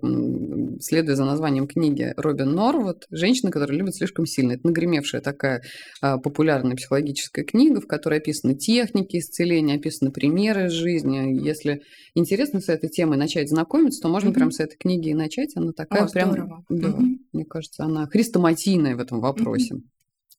следуя 0.79 1.15
за 1.15 1.25
названием 1.25 1.67
книги 1.67 2.13
Робин 2.17 2.51
Норвуд 2.51 3.05
«Женщина, 3.09 3.51
которая 3.51 3.77
любит 3.77 3.95
слишком 3.95 4.25
сильно». 4.25 4.53
Это 4.53 4.67
нагремевшая 4.67 5.21
такая 5.21 5.61
а, 6.01 6.17
популярная 6.17 6.75
психологическая 6.75 7.45
книга, 7.45 7.81
в 7.81 7.87
которой 7.87 8.19
описаны 8.19 8.55
техники 8.55 9.17
исцеления, 9.17 9.75
описаны 9.75 10.11
примеры 10.11 10.67
из 10.67 10.71
жизни. 10.71 11.39
Если 11.45 11.81
интересно 12.19 12.61
с 12.61 12.69
этой 12.69 12.89
темой 12.89 13.17
начать 13.17 13.49
знакомиться, 13.49 14.01
то 14.01 14.09
можно 14.09 14.29
mm-hmm. 14.29 14.33
прям 14.33 14.51
с 14.51 14.59
этой 14.59 14.77
книги 14.77 15.09
и 15.09 15.13
начать. 15.13 15.55
Она 15.55 15.71
такая 15.71 16.05
О, 16.05 16.09
прям, 16.09 16.31
здорово. 16.31 16.65
да, 16.69 16.87
mm-hmm. 16.89 17.17
мне 17.33 17.45
кажется, 17.45 17.83
она 17.83 18.05
хрестоматийная 18.07 18.95
в 18.95 18.99
этом 18.99 19.19
вопросе. 19.19 19.75
Mm-hmm. 19.75 19.83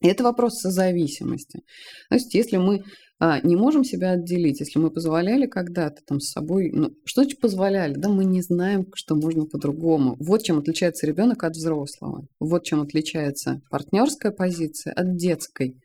И 0.03 0.09
это 0.09 0.25
вопрос 0.25 0.61
созависимости. 0.61 1.61
То 2.09 2.15
есть, 2.15 2.33
если 2.35 2.57
мы 2.57 2.85
а, 3.19 3.39
не 3.43 3.55
можем 3.55 3.85
себя 3.85 4.13
отделить, 4.13 4.61
если 4.61 4.79
мы 4.79 4.91
позволяли 4.91 5.47
когда-то 5.47 6.01
там 6.07 6.21
с 6.21 6.31
собой, 6.31 6.71
ну, 6.73 6.91
что 7.05 7.23
значит 7.23 7.39
позволяли, 7.39 7.95
да, 7.95 8.09
мы 8.09 8.25
не 8.25 8.41
знаем, 8.41 8.87
что 8.95 9.15
можно 9.15 9.45
по-другому. 9.45 10.17
Вот 10.19 10.43
чем 10.43 10.59
отличается 10.59 11.07
ребенок 11.07 11.45
от 11.45 11.55
взрослого, 11.55 12.27
вот 12.39 12.65
чем 12.65 12.81
отличается 12.81 13.61
партнерская 13.71 14.33
позиция 14.33 14.95
от 14.95 15.17
детской. 15.17 15.77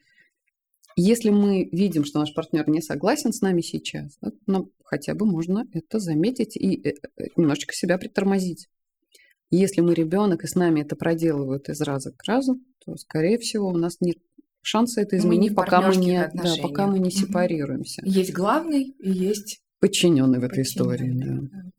Если 0.96 1.30
мы 1.30 1.68
видим, 1.74 2.06
что 2.06 2.20
наш 2.20 2.34
партнер 2.34 2.70
не 2.70 2.82
согласен 2.82 3.34
с 3.34 3.42
нами 3.42 3.60
сейчас, 3.60 4.16
да, 4.22 4.32
нам 4.48 4.70
хотя 4.86 5.16
бы 5.16 5.26
можно 5.26 5.66
это 5.74 6.00
заметить 6.00 6.56
и 6.56 6.80
э, 6.88 6.94
э, 7.18 7.24
немножечко 7.36 7.74
себя 7.74 7.98
притормозить. 7.98 8.68
Если 9.52 9.82
мы 9.82 9.94
ребенок 9.94 10.44
и 10.44 10.48
с 10.48 10.56
нами 10.56 10.82
это 10.82 10.96
проделывают 10.96 11.70
из 11.70 11.82
раза 11.82 12.12
к 12.12 12.24
разу, 12.24 12.60
то, 12.86 12.96
скорее 12.96 13.38
всего, 13.38 13.68
у 13.68 13.78
нас 13.78 13.98
нет 14.00 14.18
шанса 14.62 15.02
это 15.02 15.18
изменить, 15.18 15.52
мы 15.52 15.56
пока, 15.56 15.82
мы 15.82 15.96
не, 15.96 16.32
да, 16.34 16.56
пока 16.62 16.88
мы 16.88 17.00
не 17.00 17.12
сепарируемся. 17.12 18.02
Есть 18.06 18.34
главный 18.34 18.84
и 18.84 19.12
есть 19.12 19.62
подчиненный 19.80 20.40
в 20.40 20.44
этой 20.44 20.64
истории. 20.64 21.12
Да. 21.14 21.36
Да. 21.42 21.72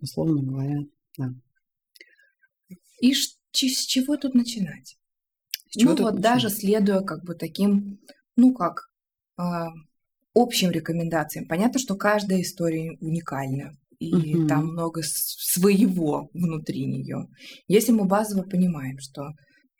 Условно 0.00 0.42
говоря, 0.42 0.80
да. 1.18 1.34
И 3.00 3.12
с 3.12 3.36
чего 3.52 4.16
тут 4.16 4.34
начинать? 4.34 4.96
С 5.68 5.78
чего 5.78 5.92
ну 5.92 6.04
вот 6.04 6.14
начинать? 6.14 6.22
даже 6.22 6.50
следуя 6.50 7.00
как 7.02 7.24
бы 7.24 7.34
таким, 7.34 8.00
ну 8.36 8.54
как, 8.54 8.88
э, 9.38 9.42
общим 10.36 10.70
рекомендациям. 10.70 11.46
Понятно, 11.48 11.80
что 11.80 11.96
каждая 11.96 12.42
история 12.42 12.96
уникальна 13.00 13.72
и 13.98 14.14
угу. 14.14 14.46
там 14.46 14.66
много 14.66 15.00
своего 15.02 16.28
внутри 16.34 16.84
нее. 16.84 17.26
Если 17.66 17.92
мы 17.92 18.04
базово 18.04 18.42
понимаем, 18.42 18.98
что 18.98 19.30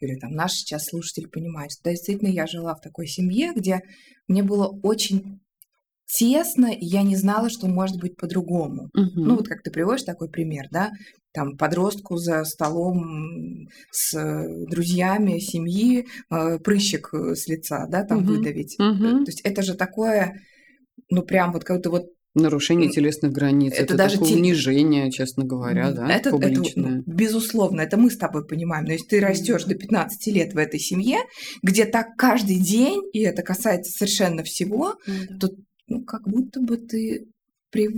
или 0.00 0.18
там 0.18 0.32
наш 0.32 0.52
сейчас 0.52 0.86
слушатель 0.86 1.28
понимает, 1.28 1.72
что 1.72 1.90
действительно 1.90 2.28
я 2.28 2.46
жила 2.46 2.74
в 2.74 2.80
такой 2.80 3.06
семье, 3.06 3.52
где 3.54 3.80
мне 4.28 4.42
было 4.42 4.68
очень 4.82 5.40
тесно, 6.06 6.66
и 6.66 6.84
я 6.84 7.02
не 7.02 7.16
знала, 7.16 7.50
что 7.50 7.66
может 7.66 7.98
быть 7.98 8.16
по-другому. 8.16 8.88
Угу. 8.94 9.12
Ну, 9.16 9.36
вот 9.36 9.48
как 9.48 9.62
ты 9.62 9.70
приводишь 9.70 10.04
такой 10.04 10.30
пример, 10.30 10.66
да, 10.70 10.90
там 11.36 11.56
подростку 11.56 12.16
за 12.16 12.44
столом 12.44 13.68
с 13.92 14.16
друзьями 14.70 15.38
семьи 15.38 16.06
э, 16.30 16.58
прыщик 16.58 17.10
с 17.12 17.46
лица, 17.46 17.86
да, 17.88 18.04
там 18.04 18.18
угу. 18.18 18.28
выдавить. 18.28 18.76
Угу. 18.80 19.24
То 19.24 19.30
есть 19.30 19.42
это 19.42 19.62
же 19.62 19.74
такое, 19.74 20.40
ну, 21.10 21.22
прям 21.22 21.52
вот 21.52 21.64
как-то 21.64 21.90
вот 21.90 22.06
Нарушение 22.38 22.90
телесных 22.90 23.32
границ. 23.32 23.72
Это, 23.72 23.84
это 23.84 23.96
даже 23.96 24.14
такое 24.16 24.28
те... 24.28 24.36
унижение, 24.36 25.10
честно 25.10 25.44
говоря, 25.44 25.90
да, 25.90 26.06
это, 26.06 26.28
публичное. 26.28 26.66
Это, 26.66 26.76
ну, 26.76 27.02
безусловно, 27.06 27.80
это 27.80 27.96
мы 27.96 28.10
с 28.10 28.18
тобой 28.18 28.46
понимаем. 28.46 28.84
Но 28.84 28.92
если 28.92 29.06
ты 29.06 29.20
растешь 29.20 29.64
до 29.64 29.74
15 29.74 30.34
лет 30.34 30.52
в 30.52 30.58
этой 30.58 30.78
семье, 30.78 31.20
где 31.62 31.86
так 31.86 32.08
каждый 32.18 32.60
день, 32.60 33.00
и 33.14 33.20
это 33.20 33.40
касается 33.42 33.90
совершенно 33.90 34.42
всего, 34.42 34.96
mm-hmm. 35.08 35.38
то 35.40 35.48
ну, 35.88 36.04
как 36.04 36.28
будто 36.28 36.60
бы 36.60 36.76
ты 36.76 37.26
прив... 37.70 37.92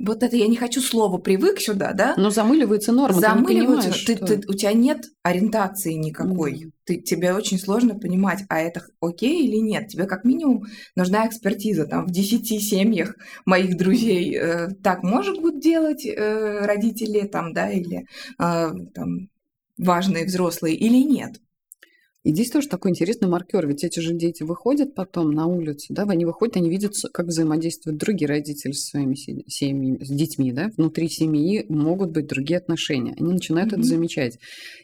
вот 0.00 0.22
это 0.22 0.36
я 0.36 0.46
не 0.46 0.56
хочу 0.56 0.80
слово 0.80 1.18
привык 1.18 1.60
сюда, 1.60 1.92
да? 1.92 2.14
Но 2.16 2.30
замыливается 2.30 2.92
норма. 2.92 3.20
Замыливается. 3.20 3.90
Ты, 4.06 4.16
ты, 4.16 4.38
ты, 4.38 4.48
у 4.48 4.54
тебя 4.54 4.72
нет 4.72 5.04
ориентации 5.22 5.94
никакой. 5.94 6.52
Mm. 6.52 6.70
Ты, 6.84 6.96
тебе 7.00 7.34
очень 7.34 7.58
сложно 7.58 7.98
понимать, 7.98 8.44
а 8.48 8.60
это 8.60 8.84
окей 9.00 9.46
или 9.46 9.56
нет. 9.56 9.88
Тебе 9.88 10.06
как 10.06 10.24
минимум 10.24 10.64
нужна 10.96 11.26
экспертиза. 11.26 11.86
Там 11.86 12.06
в 12.06 12.10
десяти 12.10 12.58
семьях 12.58 13.16
моих 13.46 13.76
друзей 13.76 14.36
э, 14.36 14.68
так 14.82 15.02
может 15.02 15.40
быть 15.40 15.60
делать 15.60 16.04
э, 16.04 16.66
родители 16.66 17.26
там, 17.26 17.52
да, 17.52 17.70
или 17.70 18.06
э, 18.38 18.72
там 18.94 19.28
важные 19.78 20.24
взрослые 20.24 20.76
или 20.76 21.02
нет. 21.02 21.40
И 22.24 22.30
здесь 22.32 22.50
тоже 22.50 22.68
такой 22.68 22.90
интересный 22.90 23.28
маркер, 23.28 23.66
ведь 23.66 23.84
эти 23.84 24.00
же 24.00 24.14
дети 24.14 24.42
выходят 24.42 24.94
потом 24.94 25.30
на 25.32 25.46
улицу, 25.46 25.92
да, 25.92 26.04
они 26.04 26.24
выходят, 26.24 26.56
они 26.56 26.70
видят, 26.70 26.94
как 27.12 27.26
взаимодействуют 27.26 27.98
другие 27.98 28.26
родители 28.28 28.72
со 28.72 28.90
своими 28.92 29.14
семьями, 29.14 30.02
с 30.02 30.08
детьми, 30.08 30.50
да, 30.50 30.70
внутри 30.76 31.10
семьи 31.10 31.66
могут 31.68 32.12
быть 32.12 32.26
другие 32.26 32.56
отношения, 32.58 33.14
они 33.18 33.34
начинают 33.34 33.72
mm-hmm. 33.72 33.78
это 33.78 33.86
замечать. 33.86 34.38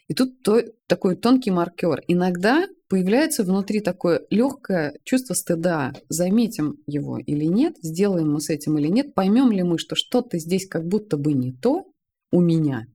И 0.07 0.13
тут 0.13 0.43
то, 0.43 0.61
такой 0.85 1.15
тонкий 1.15 1.49
маркер. 1.49 2.01
Иногда 2.07 2.67
появляется 2.89 3.43
внутри 3.43 3.79
такое 3.79 4.21
легкое 4.29 4.93
чувство 5.03 5.33
стыда. 5.33 5.93
Заметим 6.09 6.75
его 6.85 7.17
или 7.17 7.45
нет, 7.45 7.77
сделаем 7.81 8.33
мы 8.33 8.41
с 8.41 8.49
этим 8.49 8.77
или 8.77 8.87
нет, 8.87 9.15
поймем 9.15 9.51
ли 9.51 9.63
мы, 9.63 9.79
что 9.79 9.95
что-то 9.95 10.37
здесь 10.37 10.67
как 10.67 10.85
будто 10.85 11.17
бы 11.17 11.33
не 11.33 11.53
то 11.53 11.85
у 12.31 12.41
меня, 12.41 12.85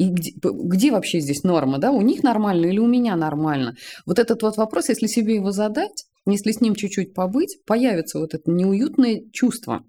и 0.00 0.08
где, 0.08 0.32
где 0.42 0.92
вообще 0.92 1.20
здесь 1.20 1.42
норма, 1.42 1.76
да? 1.76 1.92
У 1.92 2.00
них 2.00 2.22
нормально 2.22 2.64
или 2.64 2.78
у 2.78 2.86
меня 2.86 3.16
нормально? 3.16 3.74
Вот 4.06 4.18
этот 4.18 4.40
вот 4.42 4.56
вопрос, 4.56 4.88
если 4.88 5.06
себе 5.06 5.34
его 5.34 5.52
задать, 5.52 6.06
если 6.26 6.52
с 6.52 6.62
ним 6.62 6.74
чуть-чуть 6.74 7.12
побыть, 7.12 7.58
появится 7.66 8.18
вот 8.18 8.32
это 8.32 8.50
неуютное 8.50 9.24
чувство, 9.30 9.84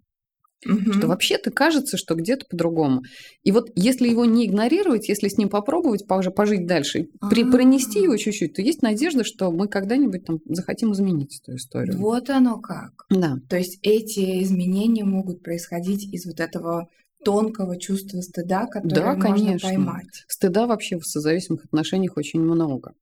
угу. 0.66 0.92
что 0.92 1.08
вообще-то 1.08 1.50
кажется, 1.52 1.96
что 1.96 2.16
где-то 2.16 2.46
по-другому. 2.50 3.04
И 3.44 3.54
вот 3.54 3.70
если 3.76 4.10
его 4.10 4.26
не 4.26 4.48
игнорировать, 4.48 5.08
если 5.08 5.30
с 5.30 5.38
ним 5.38 5.48
попробовать 5.48 6.06
пожить 6.06 6.68
дальше, 6.68 7.08
при, 7.30 7.46
пронести 7.46 8.02
его 8.02 8.18
чуть-чуть, 8.18 8.54
то 8.54 8.62
есть 8.62 8.82
надежда, 8.82 9.24
что 9.24 9.50
мы 9.50 9.70
когда-нибудь 9.70 10.26
там 10.26 10.40
захотим 10.44 10.92
изменить 10.92 11.40
эту 11.42 11.56
историю. 11.56 11.98
Вот 11.98 12.30
оно 12.30 12.60
как. 12.60 13.06
Да. 13.10 13.38
То 13.50 13.56
есть 13.56 13.80
эти 13.82 14.44
изменения 14.44 15.06
могут 15.06 15.42
происходить 15.42 16.14
из 16.14 16.26
вот 16.26 16.42
этого 16.42 16.90
тонкого 17.24 17.80
чувства 17.80 18.22
стыда, 18.22 18.66
которое 18.68 18.96
да, 18.96 19.14
можно 19.16 19.36
конечно. 19.36 19.70
поймать. 19.70 20.26
Стыда 20.28 20.68
вообще 20.68 20.98
в 20.98 21.06
созависимых 21.06 21.66
отношениях 21.66 22.18
очень 22.18 22.42
много. 22.42 22.94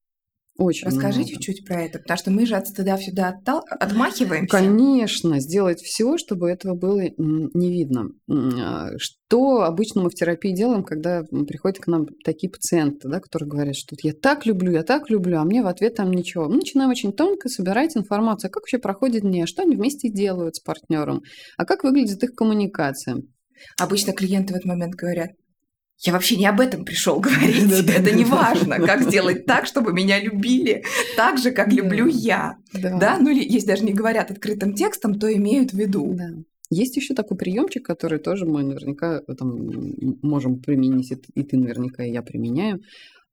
Очень 0.59 0.87
Расскажите 0.87 1.31
много. 1.31 1.41
чуть 1.41 1.65
про 1.65 1.83
это, 1.83 1.99
потому 1.99 2.17
что 2.17 2.31
мы 2.31 2.45
же 2.45 2.55
от 2.55 2.67
стыда 2.67 2.97
всегда 2.97 3.29
оттал... 3.29 3.63
отмахиваемся. 3.69 4.49
Конечно, 4.49 5.39
сделать 5.39 5.79
все, 5.79 6.17
чтобы 6.17 6.49
этого 6.49 6.75
было 6.75 7.01
не 7.17 7.71
видно. 7.71 8.09
А, 8.29 8.89
что 8.97 9.61
обычно 9.61 10.01
мы 10.01 10.09
в 10.09 10.15
терапии 10.15 10.53
делаем, 10.53 10.83
когда 10.83 11.23
приходят 11.23 11.79
к 11.79 11.87
нам 11.87 12.07
такие 12.25 12.51
пациенты, 12.51 13.07
да, 13.07 13.21
которые 13.21 13.47
говорят, 13.47 13.77
что 13.77 13.95
я 14.03 14.11
так 14.11 14.45
люблю, 14.45 14.73
я 14.73 14.83
так 14.83 15.09
люблю, 15.09 15.39
а 15.39 15.45
мне 15.45 15.63
в 15.63 15.67
ответ 15.67 15.95
там 15.95 16.11
ничего. 16.11 16.49
Мы 16.49 16.57
начинаем 16.57 16.89
очень 16.89 17.13
тонко 17.13 17.47
собирать 17.47 17.95
информацию, 17.95 18.49
а 18.49 18.51
как 18.51 18.63
вообще 18.63 18.79
проходит 18.79 19.21
дни, 19.21 19.45
что 19.45 19.61
они 19.61 19.77
вместе 19.77 20.09
делают 20.09 20.57
с 20.57 20.59
партнером, 20.59 21.21
а 21.55 21.63
как 21.63 21.85
выглядит 21.85 22.21
их 22.21 22.35
коммуникация. 22.35 23.23
Обычно 23.79 24.13
клиенты 24.13 24.53
в 24.53 24.57
этот 24.57 24.65
момент 24.65 24.95
говорят, 24.95 25.31
я 26.01 26.13
вообще 26.13 26.37
не 26.37 26.45
об 26.45 26.61
этом 26.61 26.85
пришел 26.85 27.19
говорить. 27.19 27.71
Это 27.89 28.11
не 28.11 28.25
важно, 28.25 28.77
как 28.77 29.03
сделать 29.03 29.45
так, 29.45 29.65
чтобы 29.65 29.93
меня 29.93 30.19
любили 30.19 30.83
так 31.15 31.37
же, 31.37 31.51
как 31.51 31.71
люблю 31.73 32.07
я. 32.07 32.55
Да. 32.73 33.17
Ну 33.19 33.29
или 33.29 33.43
если 33.43 33.67
даже 33.67 33.83
не 33.83 33.93
говорят 33.93 34.31
открытым 34.31 34.73
текстом, 34.73 35.19
то 35.19 35.33
имеют 35.33 35.71
в 35.71 35.77
виду. 35.77 36.17
Есть 36.71 36.95
еще 36.97 37.15
такой 37.15 37.35
приемчик, 37.35 37.83
который 37.83 38.19
тоже 38.19 38.45
мы 38.45 38.61
наверняка 38.61 39.21
там, 39.37 39.69
можем 40.21 40.61
применить, 40.61 41.11
и 41.33 41.43
ты 41.43 41.57
наверняка, 41.57 42.03
и 42.03 42.11
я 42.11 42.21
применяю. 42.21 42.81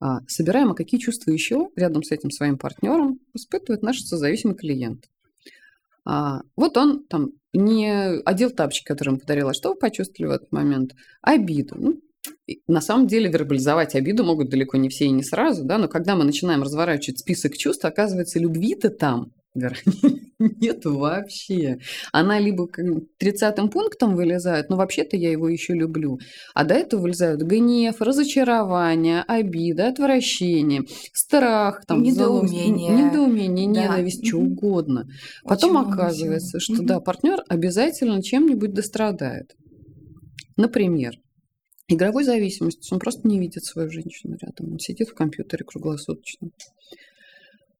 А, 0.00 0.20
собираем, 0.26 0.70
а 0.70 0.74
какие 0.74 0.98
чувства 0.98 1.30
еще 1.30 1.68
рядом 1.76 2.02
с 2.02 2.10
этим 2.12 2.30
своим 2.30 2.58
партнером 2.58 3.18
испытывает 3.34 3.82
наш 3.82 4.00
созависимый 4.00 4.56
клиент. 4.56 5.04
А, 6.06 6.42
вот 6.56 6.76
он 6.76 7.04
там 7.06 7.32
не 7.52 8.20
одел 8.24 8.50
тапочки, 8.50 8.84
которые 8.84 9.12
ему 9.12 9.20
подарила. 9.20 9.52
Что 9.52 9.70
вы 9.70 9.74
почувствовали 9.76 10.30
в 10.30 10.34
этот 10.34 10.52
момент? 10.52 10.94
Обиду. 11.20 11.74
Ну, 11.76 12.00
на 12.68 12.80
самом 12.80 13.06
деле 13.06 13.30
вербализовать 13.30 13.94
обиду 13.94 14.24
могут 14.24 14.48
далеко 14.48 14.76
не 14.76 14.88
все 14.88 15.06
и 15.06 15.10
не 15.10 15.22
сразу, 15.22 15.64
да, 15.64 15.78
но 15.78 15.88
когда 15.88 16.16
мы 16.16 16.24
начинаем 16.24 16.62
разворачивать 16.62 17.18
список 17.18 17.56
чувств, 17.56 17.84
оказывается, 17.84 18.38
любви-то 18.38 18.90
там 18.90 19.32
нет 20.38 20.84
вообще. 20.84 21.78
Она 22.12 22.38
либо 22.38 22.68
тридцатым 23.18 23.68
пунктом 23.68 24.14
вылезает, 24.14 24.70
но 24.70 24.76
вообще-то 24.76 25.16
я 25.16 25.30
его 25.30 25.48
еще 25.48 25.74
люблю. 25.74 26.18
А 26.54 26.64
до 26.64 26.74
этого 26.74 27.02
вылезают 27.02 27.42
гнев, 27.42 28.00
разочарование, 28.00 29.22
обида, 29.26 29.88
отвращение, 29.88 30.82
страх, 31.12 31.84
там, 31.86 32.02
недоумение, 32.02 32.96
залог, 32.96 33.12
недоумение 33.12 33.72
да. 33.72 33.82
ненависть, 33.82 34.26
что 34.26 34.38
угодно. 34.38 35.08
Потом 35.44 35.76
Очень 35.76 35.92
оказывается, 35.92 36.60
что 36.60 36.74
mm-hmm. 36.74 36.86
да, 36.86 37.00
партнер 37.00 37.42
обязательно 37.48 38.22
чем-нибудь 38.22 38.72
дострадает. 38.74 39.54
Например, 40.56 41.14
игровой 41.88 42.24
зависимость. 42.24 42.90
Он 42.92 42.98
просто 42.98 43.28
не 43.28 43.38
видит 43.38 43.64
свою 43.64 43.90
женщину 43.90 44.36
рядом. 44.40 44.72
Он 44.72 44.78
сидит 44.78 45.08
в 45.08 45.14
компьютере 45.14 45.64
круглосуточно. 45.64 46.50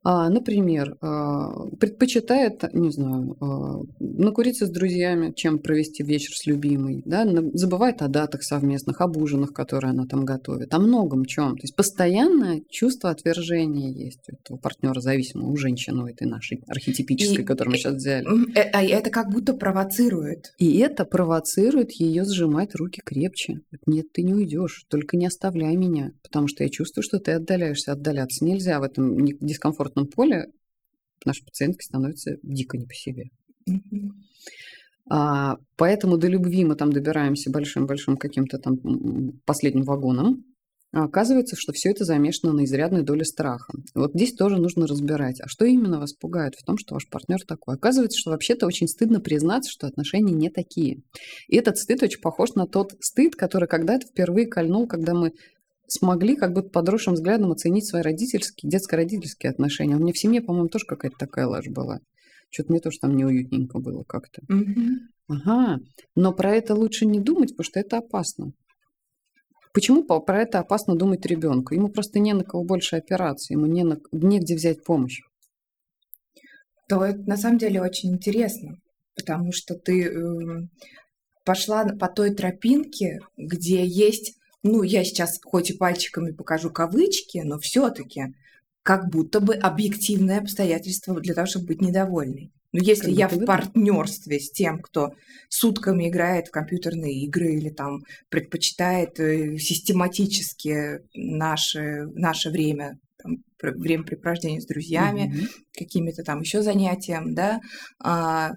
А, 0.09 0.31
например, 0.31 0.97
а, 1.01 1.67
предпочитает, 1.81 2.63
не 2.73 2.93
знаю, 2.93 3.37
а, 3.41 3.81
накуриться 3.99 4.67
с 4.67 4.71
друзьями, 4.71 5.33
чем 5.35 5.59
провести 5.59 6.05
вечер 6.05 6.33
с 6.33 6.47
любимой, 6.47 7.03
да, 7.05 7.27
забывает 7.55 8.03
о 8.03 8.07
датах 8.07 8.45
совместных, 8.45 9.01
об 9.01 9.17
ужинах, 9.17 9.53
которые 9.53 9.91
она 9.91 10.07
там 10.07 10.25
готовит, 10.25 10.73
о 10.73 10.79
многом 10.79 11.25
чем. 11.25 11.57
То 11.57 11.65
есть 11.65 11.75
постоянное 11.75 12.63
чувство 12.71 13.11
отвержения 13.11 13.91
есть 13.91 14.21
у 14.29 14.35
этого 14.37 14.59
партнера 14.59 15.01
зависимого, 15.01 15.51
у 15.51 15.57
женщины, 15.57 16.05
у 16.05 16.07
этой 16.07 16.29
нашей 16.29 16.63
архетипической, 16.69 17.43
и, 17.43 17.45
которую 17.45 17.73
мы 17.73 17.79
сейчас 17.79 17.95
взяли. 17.95 18.29
Э, 18.57 18.71
а 18.73 18.85
это 18.85 19.11
как 19.11 19.33
будто 19.33 19.55
провоцирует. 19.55 20.55
И 20.59 20.79
это 20.79 21.05
провоцирует 21.05 21.91
ее 21.91 22.25
сжимать 22.25 22.77
руки 22.77 23.03
крепче. 23.05 23.63
Нет, 23.87 24.13
ты 24.13 24.23
не 24.23 24.35
уйдешь, 24.35 24.85
только 24.89 25.17
не 25.17 25.27
оставляй 25.27 25.75
меня, 25.75 26.13
потому 26.23 26.47
что 26.47 26.63
я 26.63 26.71
чувствую, 26.71 27.03
что 27.03 27.19
ты 27.19 27.33
отдаляешься. 27.33 27.91
Отдаляться 27.91 28.45
нельзя 28.45 28.79
в 28.79 28.85
этом 28.85 29.17
дискомфортном 29.41 29.96
комфортном 29.97 30.07
поле 30.07 30.47
нашей 31.25 31.45
пациентки 31.45 31.85
становится 31.85 32.37
дико 32.43 32.76
не 32.76 32.87
по 32.87 32.95
себе. 32.95 33.25
Mm-hmm. 33.69 34.11
А, 35.09 35.57
поэтому 35.76 36.19
до 36.19 36.29
любви 36.29 36.65
мы 36.65 36.76
там 36.76 36.93
добираемся 36.93 37.50
большим-большим 37.50 38.17
каким-то 38.17 38.59
там 38.59 38.76
последним 39.45 39.85
вагоном. 39.85 40.45
А 40.93 41.05
оказывается, 41.05 41.57
что 41.59 41.73
все 41.73 41.91
это 41.91 42.05
замешано 42.05 42.53
на 42.53 42.65
изрядной 42.65 43.03
доле 43.03 43.25
страха. 43.25 43.73
И 43.76 43.99
вот 43.99 44.12
здесь 44.15 44.35
тоже 44.35 44.57
нужно 44.57 44.87
разбирать, 44.87 45.41
а 45.41 45.49
что 45.49 45.65
именно 45.65 45.99
вас 45.99 46.15
пугает 46.15 46.55
в 46.55 46.65
том, 46.65 46.79
что 46.79 46.95
ваш 46.95 47.09
партнер 47.09 47.38
такой. 47.47 47.75
Оказывается, 47.75 48.19
что 48.19 48.31
вообще-то 48.31 48.67
очень 48.67 48.88
стыдно 48.88 49.21
признаться, 49.21 49.71
что 49.71 49.87
отношения 49.88 50.33
не 50.33 50.49
такие. 50.49 51.03
И 51.49 51.57
этот 51.57 51.76
стыд 51.76 52.03
очень 52.03 52.21
похож 52.21 52.55
на 52.55 52.67
тот 52.67 52.93
стыд, 53.00 53.35
который 53.35 53.69
когда-то 53.69 54.07
впервые 54.07 54.47
кольнул, 54.47 54.87
когда 54.87 55.12
мы 55.12 55.33
смогли 55.88 56.37
как 56.37 56.52
бы 56.52 56.62
подросшим 56.62 57.14
взглядом 57.14 57.52
оценить 57.52 57.87
свои 57.87 58.02
родительские, 58.02 58.71
детско-родительские 58.71 59.50
отношения. 59.50 59.97
У 59.97 60.00
меня 60.00 60.12
в 60.12 60.19
семье, 60.19 60.40
по-моему, 60.43 60.69
тоже 60.69 60.87
какая-то 60.87 61.16
такая 61.19 61.47
ложь 61.47 61.69
была. 61.69 62.00
Что-то 62.50 62.73
мне 62.73 62.81
тоже 62.81 62.99
там 63.00 63.16
неуютненько 63.16 63.78
было 63.78 64.05
как-то. 64.05 64.43
Мгм. 64.49 65.09
Ага, 65.28 65.81
но 66.14 66.33
про 66.33 66.55
это 66.55 66.75
лучше 66.75 67.05
не 67.05 67.21
думать, 67.21 67.50
потому 67.50 67.64
что 67.64 67.81
это 67.81 67.99
опасно. 67.99 68.52
Почему 69.73 70.05
по- 70.05 70.21
про 70.21 70.43
это 70.43 70.61
опасно 70.61 70.95
думать 70.95 71.26
ребенку? 71.26 71.75
Ему 71.75 71.88
просто 71.88 72.19
не 72.19 72.33
на 72.33 72.45
кого 72.45 72.64
больше 72.64 72.97
опираться, 72.97 73.52
ему 73.52 73.66
не 73.66 73.85
на, 73.85 73.99
негде 74.12 74.55
взять 74.55 74.85
помощь. 74.85 75.21
То 76.88 77.05
это 77.05 77.19
на 77.28 77.37
самом 77.37 77.59
деле 77.59 77.83
очень 77.83 78.12
интересно, 78.12 78.78
потому 79.16 79.52
что 79.52 79.75
ты 79.75 80.05
эм, 80.05 80.71
пошла 81.45 81.85
по 81.85 82.09
той 82.09 82.35
тропинке, 82.35 83.19
где 83.37 83.85
есть, 83.85 84.38
ну, 84.66 84.82
я 84.82 85.04
сейчас 85.04 85.40
хоть 85.42 85.70
и 85.70 85.75
пальчиками 85.75 86.32
покажу 86.32 86.70
кавычки, 86.70 87.38
но 87.38 87.58
все-таки 87.58 88.35
как 88.82 89.08
будто 89.11 89.40
бы 89.40 89.54
объективное 89.54 90.38
обстоятельство 90.38 91.20
для 91.20 91.35
того, 91.35 91.46
чтобы 91.46 91.66
быть 91.66 91.80
недовольной. 91.80 92.52
Но 92.73 92.80
если 92.80 93.11
Как 93.11 93.18
я 93.18 93.28
в 93.28 93.44
партнерстве 93.44 94.38
с 94.38 94.50
тем, 94.50 94.80
кто 94.80 95.14
сутками 95.49 96.08
играет 96.08 96.49
в 96.49 96.50
компьютерные 96.50 97.14
игры 97.25 97.54
или 97.54 97.70
там 97.70 98.02
предпочитает 98.28 99.18
э, 99.18 99.56
систематически 99.58 101.00
наше, 101.14 102.06
наше 102.14 102.50
время, 102.50 102.99
там, 103.23 103.38
пр- 103.58 103.76
времяпрепровождение 103.76 104.61
с 104.61 104.66
друзьями, 104.66 105.32
Мгм. 105.35 105.49
какими-то 105.73 106.23
там 106.23 106.40
еще 106.40 106.62
занятиям, 106.62 107.35
да, 107.35 107.61
а, 107.99 108.52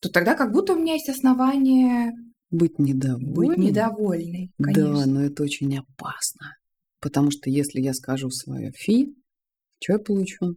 то 0.00 0.10
тогда 0.10 0.34
как 0.34 0.52
будто 0.52 0.74
у 0.74 0.78
меня 0.78 0.94
есть 0.94 1.08
основания 1.08 2.12
Быть 2.50 2.78
недовольным. 2.78 3.34
быть 3.34 3.58
недовольной, 3.58 4.52
Да, 4.58 4.64
конечно. 4.72 5.06
но 5.06 5.22
это 5.24 5.42
очень 5.42 5.76
опасно. 5.78 6.54
Потому 7.00 7.30
что 7.30 7.50
если 7.50 7.80
я 7.80 7.92
скажу 7.92 8.30
свое 8.30 8.72
фи, 8.72 9.14
что 9.82 9.94
я 9.94 9.98
получу? 9.98 10.56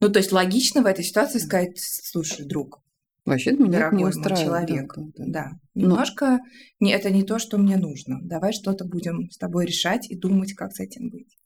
Ну, 0.00 0.08
то 0.08 0.18
есть 0.18 0.32
логично 0.32 0.82
в 0.82 0.86
этой 0.86 1.04
ситуации 1.04 1.38
сказать, 1.38 1.72
слушай, 1.78 2.46
друг, 2.46 2.80
Вообще 3.26 3.50
меня 3.52 3.58
это 3.60 3.64
не 3.66 3.72
дорогой 3.72 4.00
мой 4.00 4.10
устраивает. 4.10 4.38
да, 4.38 4.44
человек, 4.76 4.92
да, 4.96 5.02
да. 5.16 5.24
да, 5.26 5.50
Но- 5.74 5.82
немножко 5.82 6.38
не, 6.80 6.92
это 6.92 7.10
не 7.10 7.24
то, 7.24 7.38
что 7.38 7.58
мне 7.58 7.76
нужно. 7.76 8.20
Давай 8.22 8.52
что-то 8.52 8.84
будем 8.84 9.28
с 9.30 9.36
тобой 9.36 9.66
решать 9.66 10.08
и 10.10 10.16
думать, 10.16 10.54
как 10.54 10.72
с 10.74 10.80
этим 10.80 11.10
быть. 11.10 11.36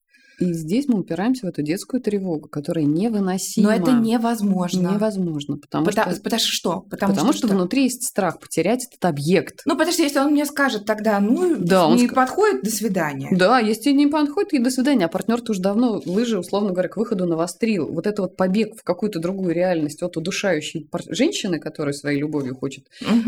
И 0.41 0.53
здесь 0.55 0.89
мы 0.89 1.01
упираемся 1.01 1.47
в 1.47 1.49
эту 1.51 1.63
детскую 1.63 2.01
тревогу, 2.01 2.49
которая 2.49 2.85
невыносима. 2.85 3.69
Но 3.69 3.75
это 3.75 3.93
невозможно. 3.93 4.89
невозможно, 4.89 5.57
потому 5.59 5.85
Потому, 5.87 6.13
что, 6.13 6.23
потому 6.23 6.41
что 6.41 6.51
что? 6.53 6.81
Потому, 6.91 7.13
потому 7.15 7.33
что, 7.33 7.47
внутри 7.49 7.85
есть 7.85 8.05
страх 8.05 8.41
потерять 8.41 8.87
этот 8.91 9.05
объект. 9.05 9.61
Ну, 9.67 9.73
потому 9.75 9.93
что 9.93 10.03
если 10.03 10.19
он 10.19 10.33
мне 10.33 10.45
скажет 10.47 10.85
тогда, 10.87 11.21
ну, 11.21 11.57
Да, 11.59 11.87
он 11.87 11.97
не 11.97 12.07
ска- 12.07 12.15
подходит, 12.15 12.63
до 12.63 12.71
свидания. 12.71 13.29
Да, 13.33 13.59
если 13.59 13.91
не 13.91 14.07
подходит, 14.07 14.53
и 14.55 14.59
до 14.59 14.71
свидания. 14.71 15.05
А 15.05 15.09
партнер-то 15.09 15.53
уже 15.53 15.61
давно 15.61 16.01
лыжи, 16.07 16.39
условно 16.39 16.71
говоря, 16.71 16.89
к 16.89 16.97
выходу 16.97 17.27
навострил. 17.27 17.87
Вот 17.93 18.07
это 18.07 18.23
вот 18.23 18.37
побег 18.37 18.77
в 18.79 18.83
какую-то 18.83 19.19
другую 19.21 19.55
реальность 19.55 20.03
от 20.03 20.17
удушающей 20.17 20.87
пар- 20.91 21.03
женщины, 21.09 21.59
которая 21.59 21.93
своей 21.93 22.19
любовью 22.19 22.57
хочет 22.57 22.87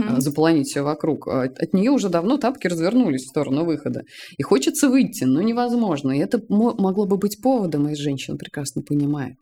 а, 0.09 0.21
заполонить 0.21 0.69
все 0.69 0.83
вокруг, 0.83 1.28
а 1.28 1.42
от, 1.42 1.73
нее 1.75 1.90
уже 1.90 2.09
давно 2.09 2.38
тапки 2.38 2.66
развернулись 2.69 3.25
в 3.25 3.28
сторону 3.28 3.64
выхода. 3.64 4.02
И 4.38 4.42
хочется 4.42 4.88
выйти, 4.88 5.25
но 5.25 5.42
невозможно. 5.42 6.12
И 6.12 6.19
это 6.19 6.40
мо- 6.49 6.75
могло 7.03 7.07
бы 7.07 7.17
быть 7.17 7.41
поводом, 7.41 7.89
и 7.89 7.95
женщина 7.95 8.37
прекрасно 8.37 8.83
понимает, 8.83 9.37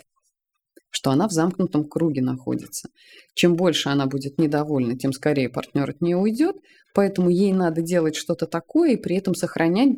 что 0.90 1.10
она 1.10 1.28
в 1.28 1.32
замкнутом 1.32 1.84
круге 1.84 2.22
находится. 2.22 2.88
Чем 3.34 3.56
больше 3.56 3.90
она 3.90 4.06
будет 4.06 4.38
недовольна, 4.38 4.96
тем 4.96 5.12
скорее 5.12 5.48
партнер 5.48 5.90
от 5.90 6.00
нее 6.00 6.16
уйдет, 6.16 6.56
поэтому 6.94 7.30
ей 7.30 7.52
надо 7.52 7.82
делать 7.82 8.16
что-то 8.16 8.46
такое 8.46 8.92
и 8.92 8.96
при 8.96 9.16
этом 9.16 9.34
сохранять 9.34 9.96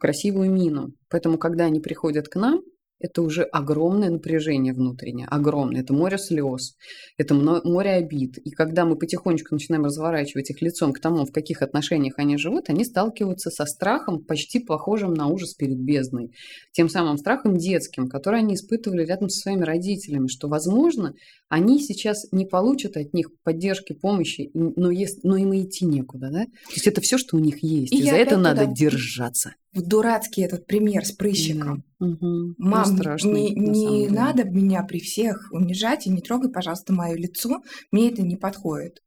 красивую 0.00 0.50
мину. 0.50 0.92
Поэтому, 1.08 1.38
когда 1.38 1.64
они 1.64 1.80
приходят 1.80 2.28
к 2.28 2.36
нам, 2.36 2.62
это 2.98 3.22
уже 3.22 3.42
огромное 3.42 4.10
напряжение 4.10 4.72
внутреннее, 4.72 5.26
огромное. 5.30 5.82
Это 5.82 5.92
море 5.92 6.16
слез, 6.18 6.76
это 7.18 7.34
море 7.34 7.90
обид. 7.90 8.38
И 8.38 8.50
когда 8.50 8.84
мы 8.84 8.96
потихонечку 8.96 9.54
начинаем 9.54 9.84
разворачивать 9.84 10.50
их 10.50 10.62
лицом 10.62 10.92
к 10.92 11.00
тому, 11.00 11.26
в 11.26 11.32
каких 11.32 11.62
отношениях 11.62 12.14
они 12.18 12.38
живут, 12.38 12.70
они 12.70 12.84
сталкиваются 12.84 13.50
со 13.50 13.66
страхом, 13.66 14.24
почти 14.24 14.58
похожим 14.60 15.12
на 15.14 15.26
ужас 15.26 15.54
перед 15.54 15.78
бездной. 15.78 16.30
Тем 16.72 16.88
самым 16.88 17.18
страхом 17.18 17.56
детским, 17.56 18.08
который 18.08 18.40
они 18.40 18.54
испытывали 18.54 19.04
рядом 19.04 19.28
со 19.28 19.40
своими 19.40 19.64
родителями, 19.64 20.28
что, 20.28 20.48
возможно, 20.48 21.14
они 21.48 21.80
сейчас 21.80 22.26
не 22.32 22.46
получат 22.46 22.96
от 22.96 23.12
них 23.12 23.28
поддержки, 23.42 23.92
помощи, 23.92 24.50
но, 24.54 24.90
есть, 24.90 25.24
но 25.24 25.36
им 25.36 25.52
и 25.52 25.62
идти 25.64 25.84
некуда. 25.84 26.30
Да? 26.30 26.44
То 26.44 26.72
есть 26.74 26.86
это 26.86 27.00
все, 27.00 27.18
что 27.18 27.36
у 27.36 27.40
них 27.40 27.62
есть. 27.62 27.92
И 27.92 27.98
И, 27.98 28.02
за 28.02 28.16
это 28.16 28.36
надо 28.36 28.62
туда- 28.62 28.72
держаться. 28.74 29.54
В 29.74 29.82
дурацкий 29.82 30.42
этот 30.42 30.66
пример 30.66 31.04
с 31.04 31.12
прыщиком. 31.12 31.84
Мгм. 31.98 32.54
Мам, 32.58 32.90
Он 32.90 32.96
страшный, 32.96 33.50
не, 33.50 34.04
не 34.04 34.08
надо 34.08 34.44
меня 34.44 34.82
при 34.84 35.00
всех 35.00 35.48
унижать 35.50 36.06
и 36.06 36.10
не 36.10 36.20
трогай, 36.20 36.50
пожалуйста, 36.50 36.92
мое 36.92 37.16
лицо. 37.16 37.60
Мне 37.90 38.10
это 38.10 38.22
не 38.22 38.36
подходит. 38.36 39.00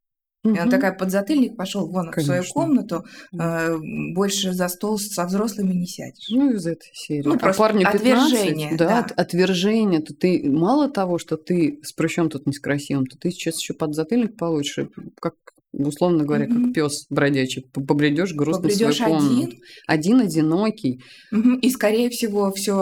И 0.44 0.56
она 0.56 0.70
такая 0.70 0.92
подзатыльник 0.92 1.56
пошел 1.56 1.88
вон 1.90 2.10
в 2.10 2.14
свою 2.22 2.42
Конечно. 2.42 2.52
комнату, 2.54 3.04
э, 3.38 3.76
больше 4.14 4.52
за 4.52 4.68
стол 4.68 4.98
со 4.98 5.26
взрослыми 5.26 5.72
не 5.74 5.86
сядешь. 5.86 6.28
Ну, 6.30 6.52
из 6.52 6.64
этой 6.66 6.90
серии. 6.94 7.26
Ну, 7.26 7.34
а 7.40 7.52
парню 7.52 7.80
15, 7.90 8.00
отвержение, 8.00 8.76
да, 8.76 8.86
да. 8.86 8.98
от- 9.00 9.12
отвержение, 9.18 10.00
то 10.00 10.14
ты 10.14 10.48
мало 10.48 10.88
того, 10.88 11.18
что 11.18 11.36
ты 11.36 11.80
с 11.82 11.92
прыщом 11.92 12.30
тут 12.30 12.46
не 12.46 12.52
с 12.52 12.60
красивым, 12.60 13.06
то 13.06 13.18
ты 13.18 13.30
сейчас 13.30 13.58
еще 13.58 13.74
под 13.74 13.94
затыльник 13.94 14.36
получишь, 14.36 14.86
как 15.20 15.34
условно 15.72 16.24
говоря, 16.24 16.46
Мгм. 16.46 16.64
как 16.66 16.74
пес 16.74 17.06
бродячий, 17.10 17.68
побредешь 17.72 18.34
грустно 18.34 18.60
в 18.68 18.72
Побредешь 18.72 18.96
свою 18.96 19.14
комнату. 19.18 19.34
один, 19.34 19.60
Один, 19.86 20.20
одинокий. 20.20 21.00
мгм, 21.30 21.58
и, 21.58 21.70
скорее 21.70 22.08
всего, 22.10 22.50
все 22.52 22.74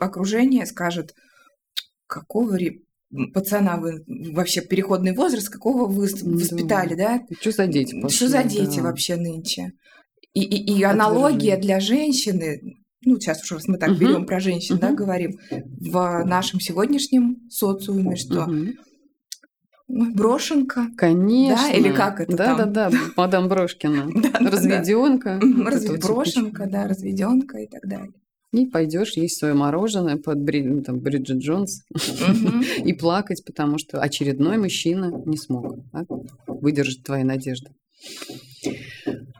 окружение 0.00 0.66
скажет, 0.66 1.12
какого 2.06 2.58
пацана 3.32 3.76
вы 3.76 4.02
вообще 4.32 4.60
переходный 4.60 5.14
возраст, 5.14 5.48
какого 5.48 5.86
вы 5.86 6.08
с- 6.08 6.20
Да. 6.20 6.30
воспитали, 6.30 6.94
да? 6.94 7.20
Что 7.40 7.50
за 7.52 7.66
дети 7.66 7.90
Что 7.92 8.00
пошли, 8.02 8.26
за 8.28 8.42
дети 8.44 8.76
да. 8.76 8.82
вообще 8.82 9.16
нынче? 9.16 9.72
И, 10.32 10.42
и, 10.42 10.78
и 10.78 10.82
аналогия 10.82 11.56
для 11.56 11.78
женщины, 11.80 12.60
ну, 13.04 13.20
сейчас 13.20 13.42
уж 13.42 13.52
раз 13.52 13.68
мы 13.68 13.78
так 13.78 13.90
Мгм. 13.90 13.98
берем 14.00 14.26
про 14.26 14.40
женщин, 14.40 14.78
да, 14.80 14.88
Мгм. 14.88 14.96
говорим, 14.96 15.38
в 15.50 16.24
нашем 16.24 16.58
сегодняшнем 16.60 17.36
социуме, 17.50 18.16
что 18.16 18.46
Мгм. 18.46 18.72
«Ой, 19.86 20.12
брошенка, 20.14 20.88
Конечно. 20.96 21.72
или 21.72 21.92
как 21.92 22.20
это 22.20 22.36
да, 22.36 22.56
там? 22.56 22.72
Да, 22.72 22.90
да, 22.90 22.98
мадам 23.16 23.48
Брошкина. 23.48 24.08
да, 24.14 24.30
да, 24.30 24.38
да. 24.40 24.50
Разведенка. 24.50 25.40
Брошенка, 26.00 26.66
да, 26.66 26.88
разведенка 26.88 27.58
и 27.58 27.66
так 27.66 27.82
далее. 27.86 28.12
И 28.52 28.66
пойдешь 28.66 29.16
есть 29.16 29.38
свое 29.38 29.52
мороженое 29.52 30.16
под 30.16 30.38
Бри- 30.38 30.62
ну, 30.62 30.82
там, 30.82 31.00
Бриджит 31.00 31.38
Джонс 31.38 31.82
и 32.84 32.92
плакать, 32.92 33.44
потому 33.44 33.78
что 33.78 34.00
очередной 34.00 34.58
мужчина 34.58 35.10
не 35.26 35.36
смог 35.36 35.76
да, 35.92 36.04
выдержать 36.46 37.02
твои 37.02 37.24
надежды. 37.24 37.70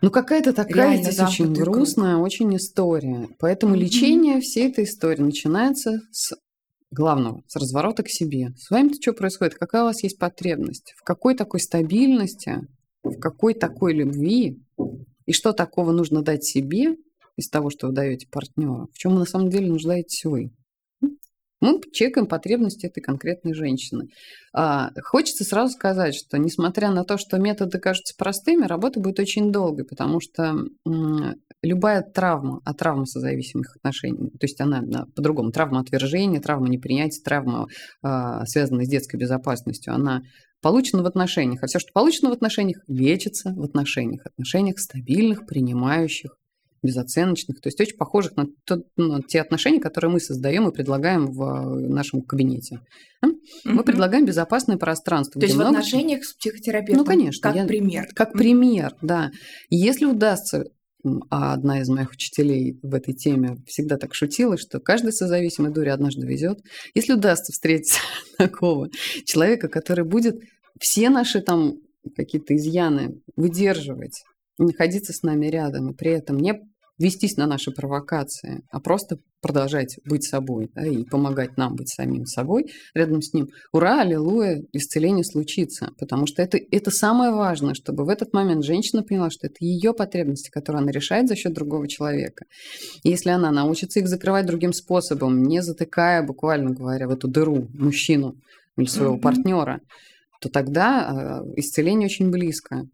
Ну, 0.02 0.10
какая-то 0.10 0.52
такая 0.52 0.90
Реально 0.96 1.12
здесь 1.12 1.20
очень 1.20 1.52
грустная, 1.52 2.16
очень 2.16 2.54
история. 2.56 3.28
Поэтому 3.38 3.74
лечение 3.74 4.40
всей 4.40 4.68
этой 4.68 4.84
истории 4.84 5.22
начинается 5.22 6.00
с 6.10 6.34
главного, 6.94 7.42
с 7.46 7.56
разворота 7.56 8.02
к 8.02 8.08
себе. 8.08 8.54
С 8.56 8.70
вами-то 8.70 8.94
что 9.00 9.12
происходит? 9.12 9.54
Какая 9.56 9.82
у 9.82 9.86
вас 9.86 10.02
есть 10.02 10.18
потребность? 10.18 10.94
В 10.96 11.02
какой 11.02 11.34
такой 11.34 11.60
стабильности? 11.60 12.66
В 13.02 13.18
какой 13.18 13.54
такой 13.54 13.92
любви? 13.92 14.62
И 15.26 15.32
что 15.32 15.52
такого 15.52 15.92
нужно 15.92 16.22
дать 16.22 16.44
себе 16.44 16.96
из 17.36 17.48
того, 17.48 17.70
что 17.70 17.88
вы 17.88 17.92
даете 17.92 18.26
партнеру? 18.30 18.88
В 18.92 18.98
чем 18.98 19.14
на 19.16 19.24
самом 19.26 19.50
деле 19.50 19.68
нуждаетесь 19.68 20.24
вы? 20.24 20.52
Мы 21.60 21.80
чекаем 21.92 22.26
потребности 22.26 22.86
этой 22.86 23.00
конкретной 23.00 23.54
женщины. 23.54 24.08
А, 24.52 24.90
хочется 25.02 25.44
сразу 25.44 25.72
сказать, 25.72 26.14
что 26.14 26.36
несмотря 26.36 26.90
на 26.90 27.04
то, 27.04 27.16
что 27.16 27.38
методы 27.38 27.78
кажутся 27.78 28.14
простыми, 28.18 28.66
работа 28.66 29.00
будет 29.00 29.18
очень 29.18 29.50
долгой, 29.50 29.86
потому 29.86 30.20
что 30.20 30.56
любая 31.64 32.02
травма, 32.02 32.60
а 32.64 32.74
травма 32.74 33.06
созависимых 33.06 33.76
отношений, 33.76 34.30
то 34.30 34.44
есть 34.44 34.60
она 34.60 34.80
на- 34.82 35.06
по-другому, 35.14 35.50
травма 35.50 35.80
отвержения, 35.80 36.40
травма 36.40 36.68
непринятия, 36.68 37.20
травма, 37.24 37.66
а, 38.02 38.44
связанная 38.46 38.84
с 38.84 38.88
детской 38.88 39.16
безопасностью, 39.16 39.94
она 39.94 40.22
получена 40.62 41.02
в 41.02 41.06
отношениях. 41.06 41.62
А 41.62 41.66
все, 41.66 41.78
что 41.78 41.90
получено 41.92 42.30
в 42.30 42.32
отношениях, 42.32 42.78
лечится 42.86 43.52
в 43.54 43.62
отношениях. 43.62 44.22
Отношениях 44.24 44.78
стабильных, 44.78 45.46
принимающих, 45.46 46.30
безоценочных, 46.82 47.60
то 47.62 47.68
есть 47.68 47.80
очень 47.80 47.96
похожих 47.96 48.36
на, 48.36 48.44
то- 48.66 48.82
на 48.96 49.22
те 49.22 49.40
отношения, 49.40 49.80
которые 49.80 50.10
мы 50.10 50.20
создаем 50.20 50.68
и 50.68 50.72
предлагаем 50.72 51.26
в 51.26 51.42
э, 51.42 51.88
нашем 51.88 52.20
кабинете. 52.20 52.80
Мы 53.22 53.32
Мгм. 53.64 53.84
предлагаем 53.84 54.26
безопасное 54.26 54.76
пространство. 54.76 55.40
То 55.40 55.46
есть 55.46 55.54
в 55.56 55.58
много 55.58 55.78
отношениях 55.78 56.24
с 56.24 56.34
психотерапевтом, 56.34 56.98
Ну, 56.98 57.04
конечно, 57.06 57.40
как 57.42 57.56
я- 57.56 57.64
пример. 57.66 58.06
как 58.14 58.32
пример, 58.34 58.94
да. 59.00 59.30
Если 59.70 60.04
удастся 60.04 60.64
а 61.30 61.52
одна 61.52 61.80
из 61.80 61.88
моих 61.88 62.10
учителей 62.12 62.78
в 62.82 62.94
этой 62.94 63.14
теме 63.14 63.56
всегда 63.66 63.96
так 63.96 64.14
шутила, 64.14 64.56
что 64.56 64.80
каждый 64.80 65.12
созависимый 65.12 65.72
дури 65.72 65.90
однажды 65.90 66.26
везет. 66.26 66.60
Если 66.94 67.12
удастся 67.12 67.52
встретить 67.52 67.98
такого 68.38 68.88
человека, 69.24 69.68
который 69.68 70.04
будет 70.04 70.40
все 70.80 71.10
наши 71.10 71.40
там 71.40 71.74
какие-то 72.16 72.56
изъяны 72.56 73.20
выдерживать, 73.36 74.24
находиться 74.58 75.12
с 75.12 75.22
нами 75.22 75.46
рядом, 75.46 75.90
и 75.90 75.94
при 75.94 76.10
этом 76.12 76.38
не 76.38 76.60
вестись 76.98 77.36
на 77.36 77.46
наши 77.46 77.70
провокации, 77.70 78.62
а 78.70 78.80
просто 78.80 79.18
продолжать 79.40 79.98
быть 80.06 80.24
собой 80.24 80.70
да, 80.74 80.86
и 80.86 81.04
помогать 81.04 81.58
нам 81.58 81.74
быть 81.74 81.90
самим 81.90 82.24
собой 82.24 82.70
рядом 82.94 83.20
с 83.20 83.34
ним. 83.34 83.48
Ура, 83.72 84.00
аллилуйя, 84.00 84.62
исцеление 84.72 85.24
случится. 85.24 85.90
Потому 85.98 86.26
что 86.26 86.40
это, 86.40 86.58
это 86.70 86.90
самое 86.90 87.30
важное, 87.30 87.74
чтобы 87.74 88.06
в 88.06 88.08
этот 88.08 88.32
момент 88.32 88.64
женщина 88.64 89.02
поняла, 89.02 89.28
что 89.30 89.46
это 89.46 89.56
ее 89.60 89.92
потребности, 89.92 90.50
которые 90.50 90.80
она 90.80 90.92
решает 90.92 91.28
за 91.28 91.36
счет 91.36 91.52
другого 91.52 91.88
человека. 91.88 92.46
И 93.02 93.10
если 93.10 93.30
она 93.30 93.50
научится 93.50 94.00
их 94.00 94.08
закрывать 94.08 94.46
другим 94.46 94.72
способом, 94.72 95.42
не 95.42 95.62
затыкая, 95.62 96.22
буквально 96.22 96.70
говоря, 96.70 97.06
в 97.06 97.10
эту 97.10 97.28
дыру 97.28 97.68
мужчину 97.74 98.36
или 98.78 98.86
своего 98.86 99.16
mm-hmm. 99.16 99.20
партнера, 99.20 99.80
то 100.40 100.48
тогда 100.48 101.42
э, 101.44 101.60
исцеление 101.60 102.06
очень 102.06 102.30
близко. 102.30 102.86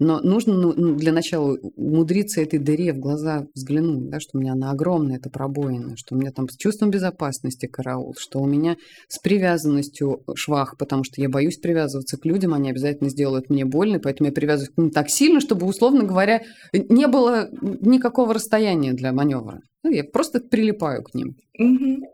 Но 0.00 0.18
нужно 0.20 0.54
ну, 0.54 0.72
ну, 0.74 0.96
для 0.96 1.12
начала 1.12 1.58
умудриться 1.76 2.40
этой 2.40 2.58
дыре 2.58 2.94
в 2.94 2.98
глаза 2.98 3.46
взглянуть, 3.54 4.08
да, 4.08 4.18
что 4.18 4.38
у 4.38 4.40
меня 4.40 4.52
она 4.52 4.70
огромная, 4.70 5.18
это 5.18 5.28
пробоина, 5.28 5.94
что 5.96 6.14
у 6.14 6.18
меня 6.18 6.32
там 6.32 6.48
с 6.48 6.56
чувством 6.56 6.90
безопасности 6.90 7.66
караул, 7.66 8.14
что 8.18 8.40
у 8.40 8.46
меня 8.46 8.76
с 9.08 9.18
привязанностью 9.18 10.22
швах, 10.34 10.78
потому 10.78 11.04
что 11.04 11.20
я 11.20 11.28
боюсь 11.28 11.58
привязываться 11.58 12.16
к 12.16 12.24
людям, 12.24 12.54
они 12.54 12.70
обязательно 12.70 13.10
сделают 13.10 13.50
мне 13.50 13.66
больно, 13.66 14.00
поэтому 14.00 14.28
я 14.28 14.32
привязываюсь 14.32 14.72
к 14.74 14.78
ним 14.78 14.90
так 14.90 15.10
сильно, 15.10 15.38
чтобы, 15.38 15.66
условно 15.66 16.04
говоря, 16.04 16.40
не 16.72 17.06
было 17.06 17.50
никакого 17.52 18.32
расстояния 18.32 18.94
для 18.94 19.12
маневра. 19.12 19.60
Ну, 19.82 19.90
я 19.90 20.04
просто 20.04 20.40
прилипаю 20.40 21.02
к 21.02 21.14
ним. 21.14 21.36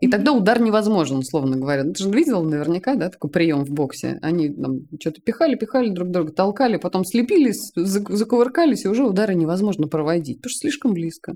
И 0.01 0.09
тогда 0.09 0.33
удар 0.33 0.59
невозможен, 0.59 1.17
условно 1.19 1.55
говоря. 1.55 1.83
Ты 1.85 2.03
же 2.03 2.09
видел 2.09 2.43
наверняка, 2.43 2.95
да, 2.95 3.09
такой 3.09 3.29
прием 3.29 3.63
в 3.63 3.69
боксе. 3.69 4.19
Они 4.21 4.49
там 4.49 4.81
что-то 4.99 5.21
пихали, 5.21 5.55
пихали 5.55 5.89
друг 5.89 6.09
друга, 6.09 6.33
толкали, 6.33 6.75
потом 6.77 7.05
слепились, 7.05 7.71
закувыркались, 7.75 8.83
и 8.83 8.89
уже 8.89 9.05
удары 9.05 9.35
невозможно 9.35 9.87
проводить, 9.87 10.37
потому 10.37 10.49
что 10.49 10.59
слишком 10.59 10.93
близко. 10.93 11.35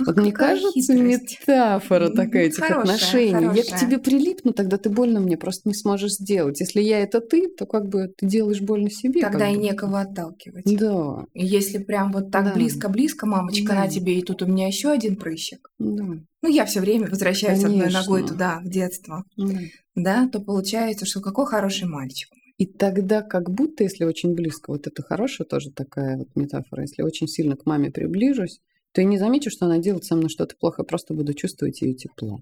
Ох, 0.00 0.06
вот 0.08 0.16
мне 0.16 0.32
кажется, 0.32 0.72
хитрость. 0.72 1.40
метафора 1.46 2.08
такая 2.08 2.46
этих 2.46 2.58
хорошая, 2.58 2.80
отношений. 2.80 3.32
Хорошая. 3.32 3.64
Я 3.64 3.76
к 3.76 3.80
тебе 3.80 3.98
прилипну, 3.98 4.52
тогда 4.52 4.76
ты 4.76 4.90
больно 4.90 5.20
мне 5.20 5.36
просто 5.36 5.68
не 5.68 5.74
сможешь 5.74 6.14
сделать. 6.14 6.58
Если 6.58 6.80
я 6.80 6.98
это 6.98 7.20
ты, 7.20 7.48
то 7.48 7.66
как 7.66 7.88
бы 7.88 8.12
ты 8.16 8.26
делаешь 8.26 8.60
больно 8.60 8.90
себе. 8.90 9.20
Тогда 9.20 9.48
и 9.48 9.54
бы. 9.54 9.62
некого 9.62 10.00
отталкивать. 10.00 10.64
Да. 10.64 11.26
Если 11.34 11.78
прям 11.78 12.10
вот 12.10 12.32
так 12.32 12.54
близко-близко, 12.54 13.24
да. 13.26 13.32
мамочка, 13.32 13.68
да. 13.68 13.84
на 13.84 13.88
тебе, 13.88 14.18
и 14.18 14.22
тут 14.22 14.42
у 14.42 14.46
меня 14.46 14.66
еще 14.66 14.90
один 14.90 15.14
прыщик. 15.14 15.55
Да. 15.78 16.18
Ну, 16.42 16.48
я 16.48 16.64
все 16.64 16.80
время 16.80 17.08
возвращаюсь 17.08 17.62
Конечно. 17.62 17.86
одной 17.86 18.00
ногой 18.00 18.26
туда, 18.26 18.60
в 18.64 18.68
детство. 18.68 19.24
Да. 19.36 19.58
да, 19.94 20.28
то 20.28 20.40
получается, 20.40 21.06
что 21.06 21.20
какой 21.20 21.46
хороший 21.46 21.88
мальчик. 21.88 22.30
И 22.58 22.64
тогда 22.64 23.22
как 23.22 23.50
будто, 23.50 23.84
если 23.84 24.04
очень 24.04 24.34
близко, 24.34 24.70
вот 24.70 24.86
это 24.86 25.02
хорошая 25.02 25.46
тоже 25.46 25.70
такая 25.70 26.16
вот 26.16 26.28
метафора, 26.34 26.82
если 26.82 27.02
очень 27.02 27.28
сильно 27.28 27.56
к 27.56 27.66
маме 27.66 27.90
приближусь, 27.90 28.60
то 28.92 29.02
я 29.02 29.06
не 29.06 29.18
замечу, 29.18 29.50
что 29.50 29.66
она 29.66 29.78
делает 29.78 30.04
со 30.04 30.16
мной 30.16 30.30
что-то 30.30 30.56
плохо, 30.56 30.82
просто 30.82 31.12
буду 31.12 31.34
чувствовать 31.34 31.82
ее 31.82 31.92
тепло. 31.94 32.40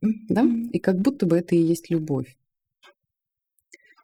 Да? 0.00 0.44
И 0.72 0.78
как 0.80 0.98
будто 0.98 1.26
бы 1.26 1.36
это 1.38 1.54
и 1.54 1.60
есть 1.60 1.90
любовь. 1.90 2.36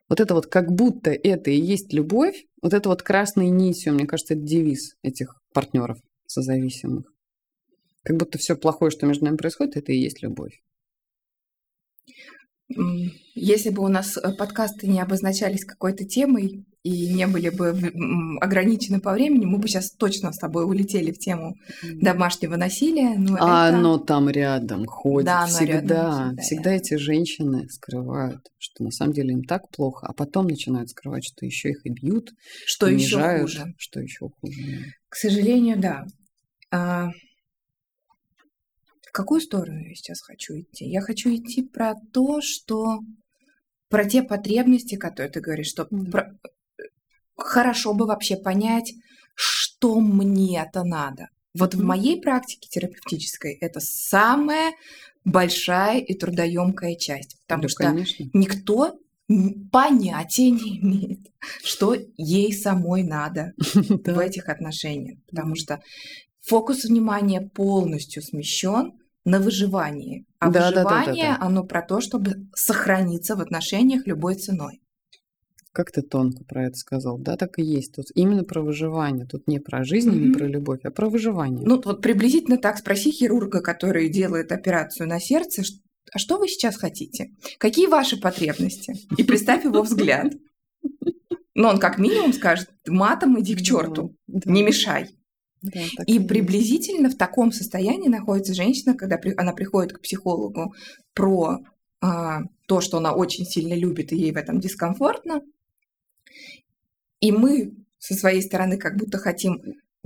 Вот 0.09 0.21
это 0.21 0.35
вот 0.35 0.47
как 0.47 0.71
будто 0.71 1.11
это 1.11 1.51
и 1.51 1.61
есть 1.61 1.93
любовь, 1.93 2.47
вот 2.63 2.75
это 2.75 2.89
вот 2.89 3.03
красной 3.03 3.49
нитью, 3.49 3.95
мне 3.95 4.07
кажется, 4.07 4.35
это 4.35 4.43
девиз 4.43 4.97
этих 5.03 5.41
партнеров 5.53 5.99
созависимых. 6.27 7.14
Как 8.05 8.17
будто 8.17 8.39
все 8.39 8.55
плохое, 8.55 8.91
что 8.91 9.07
между 9.07 9.25
нами 9.25 9.37
происходит, 9.37 9.77
это 9.77 9.93
и 9.93 9.99
есть 9.99 10.23
любовь. 10.23 10.61
Если 13.35 13.71
бы 13.71 13.83
у 13.83 13.89
нас 13.89 14.17
э, 14.17 14.33
подкасты 14.37 14.87
не 14.87 15.01
обозначались 15.01 15.65
какой-то 15.65 16.05
темой 16.05 16.65
и 16.83 17.13
не 17.15 17.27
были 17.27 17.51
бы 17.51 17.71
ограничены 18.41 19.01
по 19.01 19.13
времени, 19.13 19.45
мы 19.45 19.59
бы 19.59 19.69
сейчас 19.69 19.93
точно 19.93 20.33
с 20.33 20.39
тобой 20.39 20.65
улетели 20.65 21.13
в 21.13 21.19
тему 21.19 21.57
домашнего 21.83 22.57
насилия. 22.57 23.17
Но 23.17 23.37
а 23.39 23.69
это... 23.69 23.79
оно 23.79 23.99
там 23.99 24.31
рядом 24.31 24.87
ходит 24.87 25.27
да, 25.27 25.47
всегда. 25.47 25.73
Рядом, 25.73 26.37
всегда. 26.37 26.43
Всегда 26.43 26.73
эти 26.73 26.95
женщины 26.95 27.69
скрывают, 27.69 28.41
что 28.59 28.83
на 28.83 28.91
самом 28.91 29.13
деле 29.13 29.33
им 29.35 29.45
так 29.45 29.71
плохо, 29.71 30.07
а 30.07 30.15
потом 30.15 30.47
начинают 30.47 30.89
скрывать, 30.91 31.25
что 31.25 31.45
еще 31.45 31.71
их 31.71 31.85
и 31.85 31.91
бьют, 31.91 32.31
что 32.67 32.87
унижают, 32.87 33.49
еще 33.51 33.61
хуже. 33.61 33.75
Что 33.79 34.01
еще 34.01 34.31
хуже. 34.41 34.85
К 35.09 35.17
сожалению, 35.17 35.79
да. 35.79 37.11
Какую 39.15 39.41
сторону 39.41 39.79
я 39.79 39.95
сейчас 39.95 40.21
хочу 40.21 40.59
идти? 40.59 40.87
Я 40.87 41.01
хочу 41.01 41.33
идти 41.33 41.63
про 41.63 41.95
то, 42.13 42.41
что 42.41 42.99
про 43.89 44.05
те 44.07 44.25
потребности, 44.25 44.97
которые 44.97 45.31
ты 45.31 45.41
говоришь, 45.41 45.69
что 45.69 45.85
mm-hmm. 45.85 46.11
про... 46.11 46.37
хорошо 47.37 47.95
бы 47.95 48.07
вообще 48.07 48.37
понять, 48.37 48.93
что 49.37 50.01
мне 50.01 50.61
это 50.61 50.83
надо. 50.83 51.29
Вот 51.57 51.75
mm-hmm. 51.75 51.79
в 51.79 51.85
моей 51.85 52.21
практике 52.21 52.69
терапевтической 52.69 53.53
это 53.61 53.79
самая 53.79 54.73
большая 55.25 56.01
и 56.01 56.15
трудоемкая 56.15 56.97
часть, 56.97 57.39
потому 57.43 57.63
да, 57.63 57.69
что 57.69 57.85
конечно. 57.85 58.31
никто 58.33 58.99
понятия 59.71 60.51
не 60.51 60.81
имеет, 60.81 61.21
что 61.63 61.95
ей 62.17 62.53
самой 62.53 63.05
надо 63.05 63.53
в 63.63 64.19
этих 64.19 64.49
отношениях, 64.49 65.21
потому 65.31 65.55
что 65.55 65.81
фокус 66.41 66.83
внимания 66.83 67.41
полностью 67.41 68.21
смещен 68.21 68.93
на 69.25 69.41
выживании. 69.41 70.27
А 70.39 70.51
да, 70.51 70.69
выживание, 70.69 71.25
да, 71.25 71.33
да, 71.33 71.39
да, 71.39 71.47
оно 71.47 71.65
про 71.65 71.83
то, 71.83 72.01
чтобы 72.01 72.47
сохраниться 72.55 73.37
в 73.37 73.41
отношениях 73.41 74.07
любой 74.07 74.35
ценой. 74.35 74.81
Как 75.73 75.91
ты 75.91 76.03
тонко 76.03 76.45
про 76.45 76.67
это 76.67 76.77
сказал. 76.77 77.19
Да, 77.19 77.37
так 77.37 77.59
и 77.59 77.65
есть. 77.65 77.97
Тут 77.97 78.07
именно 78.15 78.45
про 78.45 78.63
выживание. 78.63 79.27
Тут 79.27 79.49
не 79.49 79.59
про 79.59 79.83
жизнь, 79.83 80.11
mm-hmm. 80.11 80.29
не 80.29 80.33
про 80.33 80.47
любовь, 80.47 80.81
а 80.85 80.91
про 80.91 81.09
выживание. 81.09 81.67
Ну, 81.67 81.83
вот 81.85 82.01
приблизительно 82.01 82.59
так 82.59 82.79
спроси 82.79 83.11
хирурга, 83.11 83.61
который 83.61 84.09
делает 84.09 84.53
операцию 84.53 85.09
на 85.09 85.19
сердце, 85.19 85.65
а 86.13 86.19
что 86.19 86.39
вы 86.39 86.47
сейчас 86.47 86.77
хотите? 86.77 87.33
Какие 87.59 87.89
ваши 87.89 88.21
потребности? 88.21 88.95
И 89.17 89.25
представь 89.25 89.65
его 89.65 89.83
взгляд. 89.83 90.33
Но 91.55 91.71
он 91.71 91.79
как 91.79 91.99
минимум 91.99 92.33
скажет, 92.33 92.71
матом 92.87 93.41
иди 93.41 93.57
к 93.57 93.63
черту, 93.63 94.17
не 94.29 94.63
мешай. 94.63 95.09
Да, 95.65 95.81
и 96.07 96.21
приблизительно 96.21 97.09
в 97.09 97.17
таком 97.17 97.51
состоянии 97.51 98.09
находится 98.09 98.53
женщина, 98.53 98.95
когда 98.95 99.17
при, 99.17 99.35
она 99.37 99.53
приходит 99.53 99.95
к 99.95 100.01
психологу 100.01 100.75
про 101.15 101.61
а, 102.03 102.43
то, 102.67 102.81
что 102.83 102.99
она 102.99 103.15
очень 103.15 103.47
сильно 103.47 103.75
любит 103.75 104.13
и 104.13 104.17
ей 104.17 104.33
в 104.33 104.37
этом 104.37 104.61
дискомфортно. 104.61 105.41
И 107.21 107.33
мы 107.33 107.73
со 107.99 108.15
своей 108.15 108.43
стороны 108.43 108.77
как 108.77 108.97
будто 108.99 109.17
хотим 109.17 109.63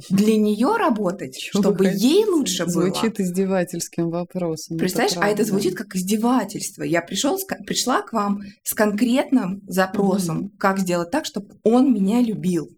для 0.09 0.37
нее 0.37 0.77
работать, 0.77 1.37
Чего 1.37 1.61
чтобы 1.61 1.87
ей 1.87 2.25
лучше 2.25 2.64
было. 2.66 2.83
Звучит 2.85 3.18
издевательским 3.18 4.11
вопросом. 4.11 4.79
Представляешь, 4.79 5.16
это 5.16 5.25
а 5.25 5.29
это 5.29 5.44
звучит 5.44 5.75
как 5.75 5.97
издевательство. 5.97 6.85
Я 6.85 7.03
пришел, 7.03 7.37
пришла 7.66 8.03
к 8.03 8.12
вам 8.12 8.42
с 8.62 8.75
конкретным 8.75 9.62
запросом, 9.66 10.38
угу. 10.38 10.51
как 10.57 10.79
сделать 10.79 11.11
так, 11.11 11.25
чтобы 11.25 11.57
он 11.64 11.92
меня 11.92 12.21
любил. 12.21 12.78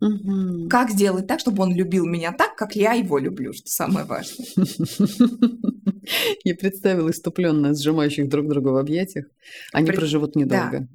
Угу. 0.00 0.68
Как 0.68 0.90
сделать 0.90 1.26
так, 1.26 1.40
чтобы 1.40 1.62
он 1.64 1.74
любил 1.74 2.06
меня 2.06 2.32
так, 2.32 2.54
как 2.54 2.76
я 2.76 2.92
его 2.92 3.18
люблю, 3.18 3.52
что 3.52 3.66
самое 3.66 4.06
важное. 4.06 4.46
Я 6.44 6.54
представила 6.54 7.10
иступленно 7.10 7.74
сжимающих 7.74 8.28
друг 8.28 8.48
друга 8.48 8.68
в 8.68 8.76
объятиях. 8.76 9.26
Они 9.72 9.90
проживут 9.90 10.36
недолго. 10.36 10.88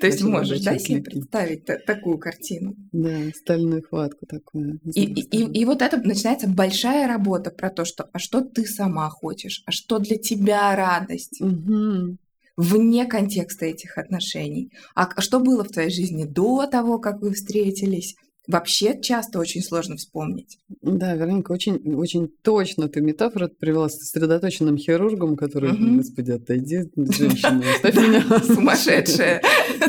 То 0.00 0.06
есть 0.06 0.22
можешь, 0.22 0.60
да, 0.60 0.78
себе 0.78 1.02
представить 1.02 1.64
такую 1.86 2.18
картину? 2.18 2.76
Да, 2.92 3.30
стальную 3.34 3.82
хватку 3.82 4.26
такую. 4.26 4.78
И, 4.94 5.04
и, 5.04 5.60
и 5.60 5.64
вот 5.64 5.80
это 5.80 5.96
начинается 5.96 6.48
большая 6.48 7.08
работа 7.08 7.50
про 7.50 7.70
то, 7.70 7.84
что 7.84 8.08
а 8.12 8.18
что 8.18 8.42
ты 8.42 8.66
сама 8.66 9.08
хочешь, 9.08 9.62
а 9.64 9.72
что 9.72 9.98
для 9.98 10.16
тебя 10.16 10.76
радость. 10.76 11.40
Угу 11.40 12.18
вне 12.56 13.06
контекста 13.06 13.66
этих 13.66 13.98
отношений. 13.98 14.72
А 14.94 15.20
что 15.20 15.40
было 15.40 15.64
в 15.64 15.68
твоей 15.68 15.90
жизни 15.90 16.24
до 16.24 16.66
того, 16.66 16.98
как 16.98 17.20
вы 17.20 17.32
встретились? 17.32 18.16
Вообще 18.48 19.00
часто 19.00 19.40
очень 19.40 19.60
сложно 19.60 19.96
вспомнить. 19.96 20.58
Да, 20.80 21.14
Вероника, 21.14 21.50
очень, 21.50 21.94
очень 21.96 22.28
точно 22.42 22.88
ты 22.88 23.00
метафору 23.00 23.48
привела 23.48 23.88
с 23.88 23.98
сосредоточенным 23.98 24.78
хирургом, 24.78 25.36
который, 25.36 25.72
угу. 25.72 25.96
господи, 25.96 26.30
отойди, 26.30 26.84
женщина, 26.94 27.64
оставь 27.74 27.96
меня. 27.96 28.22
Сумасшедшая. 28.44 29.42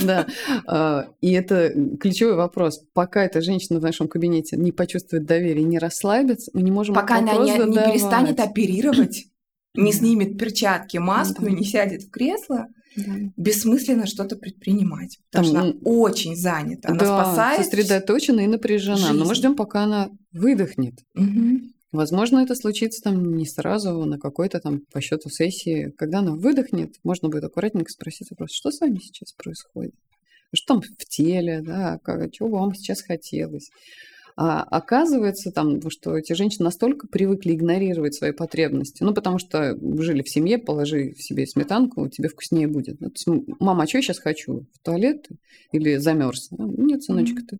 Да, 0.04 0.26
а, 0.66 1.08
и 1.22 1.34
это 1.34 1.72
ключевой 2.00 2.34
вопрос. 2.34 2.82
Пока 2.94 3.24
эта 3.26 3.42
женщина 3.42 3.80
в 3.80 3.84
нашем 3.84 4.08
кабинете 4.08 4.58
не 4.58 4.72
почувствует 4.72 5.26
доверие, 5.26 5.64
не 5.64 5.78
расслабится, 5.78 6.50
мы 6.56 6.64
не 6.64 6.72
можем 6.72 6.96
Пока 6.96 7.20
она 7.20 7.34
не 7.34 7.76
перестанет 7.76 8.40
оперировать, 8.40 9.28
не 9.78 9.94
снимет 9.94 10.38
перчатки, 10.38 10.98
маску 10.98 11.46
и 11.46 11.54
не 11.54 11.64
сядет 11.64 12.04
в 12.04 12.10
кресло, 12.10 12.68
да. 12.96 13.14
бессмысленно 13.38 14.08
что-то 14.08 14.36
предпринимать, 14.36 15.20
потому 15.32 15.54
Там, 15.54 15.64
что 15.64 15.70
она 15.70 15.80
очень 15.84 16.36
занята, 16.36 16.90
она 16.90 17.00
да, 17.00 17.06
спасает. 17.06 17.66
сосредоточена 17.66 18.42
и 18.42 18.48
напряжена, 18.48 18.98
жизнь. 18.98 19.14
но 19.14 19.26
мы 19.26 19.36
ждем, 19.36 19.56
пока 19.56 19.84
она 19.84 20.10
выдохнет. 20.32 20.96
Угу. 21.16 21.62
Возможно, 21.94 22.40
это 22.40 22.56
случится 22.56 23.02
там 23.02 23.36
не 23.38 23.46
сразу, 23.46 24.04
на 24.06 24.20
какой-то 24.20 24.60
там 24.60 24.82
по 24.92 25.00
счету 25.00 25.30
сессии. 25.30 25.94
Когда 25.98 26.20
она 26.20 26.34
выдохнет, 26.34 26.96
можно 27.04 27.30
будет 27.30 27.46
аккуратненько 27.46 27.92
спросить 27.92 28.30
вопрос, 28.32 28.52
что 28.52 28.72
с 28.72 28.82
вами 28.82 29.00
сейчас 29.00 29.32
происходит? 29.34 29.96
Что 30.54 30.76
там 30.76 30.82
в 30.82 31.06
теле, 31.06 31.62
да, 31.62 32.00
как, 32.04 32.32
чего 32.32 32.50
вам 32.50 32.74
сейчас 32.76 33.02
хотелось? 33.02 33.70
А 34.40 34.62
оказывается, 34.62 35.52
там, 35.52 35.90
что 35.90 36.16
эти 36.16 36.34
женщины 36.34 36.66
настолько 36.66 37.08
привыкли 37.08 37.54
игнорировать 37.54 38.14
свои 38.14 38.32
потребности, 38.32 39.02
ну, 39.02 39.12
потому 39.12 39.40
что 39.40 39.76
жили 40.00 40.22
в 40.22 40.30
семье, 40.30 40.60
положи 40.60 41.14
в 41.14 41.24
себе 41.24 41.48
сметанку, 41.48 42.08
тебе 42.08 42.30
вкуснее 42.30 42.68
будет. 42.68 43.00
Ну, 43.26 43.46
мама, 43.60 43.84
а 43.84 43.88
что 43.88 43.98
я 43.98 44.04
сейчас 44.04 44.20
хочу? 44.20 44.68
В 44.74 44.80
туалет 44.86 45.28
или 45.72 45.96
замерз? 45.98 46.50
Нет, 46.52 47.04
сыночек, 47.04 47.48
ты 47.48 47.58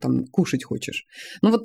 там 0.00 0.26
кушать 0.26 0.64
хочешь. 0.64 1.06
Ну 1.42 1.50
вот 1.50 1.64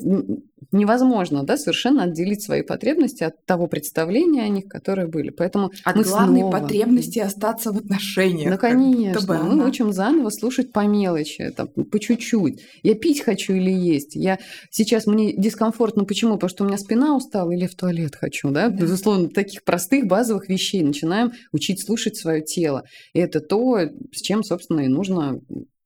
невозможно, 0.72 1.44
да, 1.44 1.58
совершенно 1.58 2.04
отделить 2.04 2.44
свои 2.44 2.62
потребности 2.62 3.24
от 3.24 3.46
того 3.46 3.68
представления 3.68 4.44
о 4.44 4.48
них, 4.48 4.66
которые 4.68 5.08
были. 5.08 5.30
Поэтому 5.30 5.72
от 5.84 5.96
мы 5.96 6.04
главной 6.04 6.40
снова... 6.42 6.60
потребности 6.60 7.20
остаться 7.20 7.72
в 7.72 7.78
отношениях. 7.78 8.52
Ну, 8.52 8.58
конечно. 8.58 9.22
Мы 9.28 9.36
она... 9.36 9.66
учим 9.66 9.94
заново 9.94 10.30
слушать 10.30 10.72
по 10.72 10.86
мелочи, 10.86 11.52
там, 11.56 11.68
по 11.68 12.00
чуть-чуть. 12.00 12.62
Я 12.84 12.96
пить 12.96 13.22
хочу 13.22 13.54
или 13.54 13.72
есть. 13.72 14.16
Я 14.16 14.40
сейчас 14.70 15.08
мне 15.08 15.34
дискомфортно. 15.36 16.06
Почему? 16.06 16.34
Потому 16.34 16.50
что 16.50 16.64
у 16.64 16.68
меня 16.68 16.78
спина 16.78 17.16
устала 17.16 17.52
или 17.52 17.68
в 17.68 17.76
туалет 17.76 18.16
хочу, 18.16 18.50
да? 18.50 18.70
да. 18.70 18.76
Безусловно, 18.76 19.30
таких 19.30 19.64
простых 19.64 20.06
базовых 20.06 20.50
вещей 20.50 20.84
начинаем 20.84 21.32
учить 21.52 21.86
слушать 21.86 22.18
свое 22.18 22.42
тело. 22.42 22.84
И 23.14 23.20
это 23.20 23.40
то, 23.40 23.80
с 24.12 24.22
чем, 24.22 24.44
собственно, 24.44 24.82
и 24.82 24.88
нужно 24.88 25.40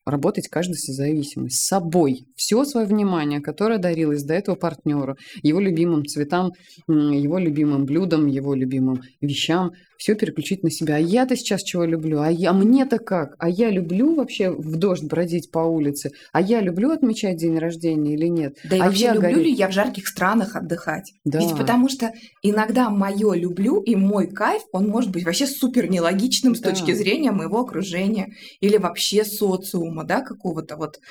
работать 0.09 0.47
каждый 0.47 0.75
созависимый, 0.75 1.49
с 1.49 1.61
собой. 1.61 2.25
Все 2.35 2.63
свое 2.65 2.85
внимание, 2.85 3.39
которое 3.39 3.79
дарилось 3.79 4.23
до 4.23 4.33
этого 4.33 4.55
партнеру, 4.55 5.17
его 5.41 5.59
любимым 5.59 6.05
цветам, 6.05 6.51
его 6.87 7.37
любимым 7.37 7.85
блюдам, 7.85 8.27
его 8.27 8.53
любимым 8.53 9.01
вещам, 9.21 9.71
все 9.99 10.15
переключить 10.15 10.63
на 10.63 10.71
себя. 10.71 10.95
А 10.95 10.99
я-то 10.99 11.35
сейчас 11.35 11.62
чего 11.62 11.83
люблю? 11.83 12.21
А 12.21 12.31
я 12.31 12.53
мне-то 12.53 12.99
как? 12.99 13.35
А 13.38 13.49
я 13.49 13.69
люблю 13.69 14.15
вообще 14.15 14.49
в 14.49 14.77
дождь 14.77 15.03
бродить 15.03 15.51
по 15.51 15.59
улице? 15.59 16.12
А 16.31 16.41
я 16.41 16.62
люблю 16.62 16.91
отмечать 16.91 17.35
день 17.35 17.59
рождения 17.59 18.13
или 18.13 18.27
нет? 18.27 18.57
Да 18.63 18.77
и 18.77 18.79
а 18.79 18.85
вообще 18.85 19.03
я 19.03 19.13
люблю 19.13 19.29
горю... 19.29 19.43
ли 19.43 19.51
я 19.51 19.67
в 19.67 19.73
жарких 19.73 20.07
странах 20.07 20.55
отдыхать? 20.55 21.12
Да. 21.25 21.39
Ведь 21.39 21.55
потому 21.57 21.89
что 21.89 22.13
иногда 22.41 22.89
мое 22.89 23.33
люблю 23.33 23.81
и 23.81 23.97
мой 23.97 24.27
кайф, 24.27 24.62
он 24.71 24.88
может 24.88 25.12
быть 25.12 25.25
вообще 25.25 25.45
супер 25.45 25.91
нелогичным 25.91 26.55
с 26.55 26.62
да. 26.62 26.69
точки 26.69 26.93
зрения 26.93 27.31
моего 27.31 27.59
окружения 27.59 28.29
или 28.62 28.77
вообще 28.77 29.25
социума, 29.25 30.05
да, 30.05 30.21
какого-то 30.21 30.77
вот 30.77 31.01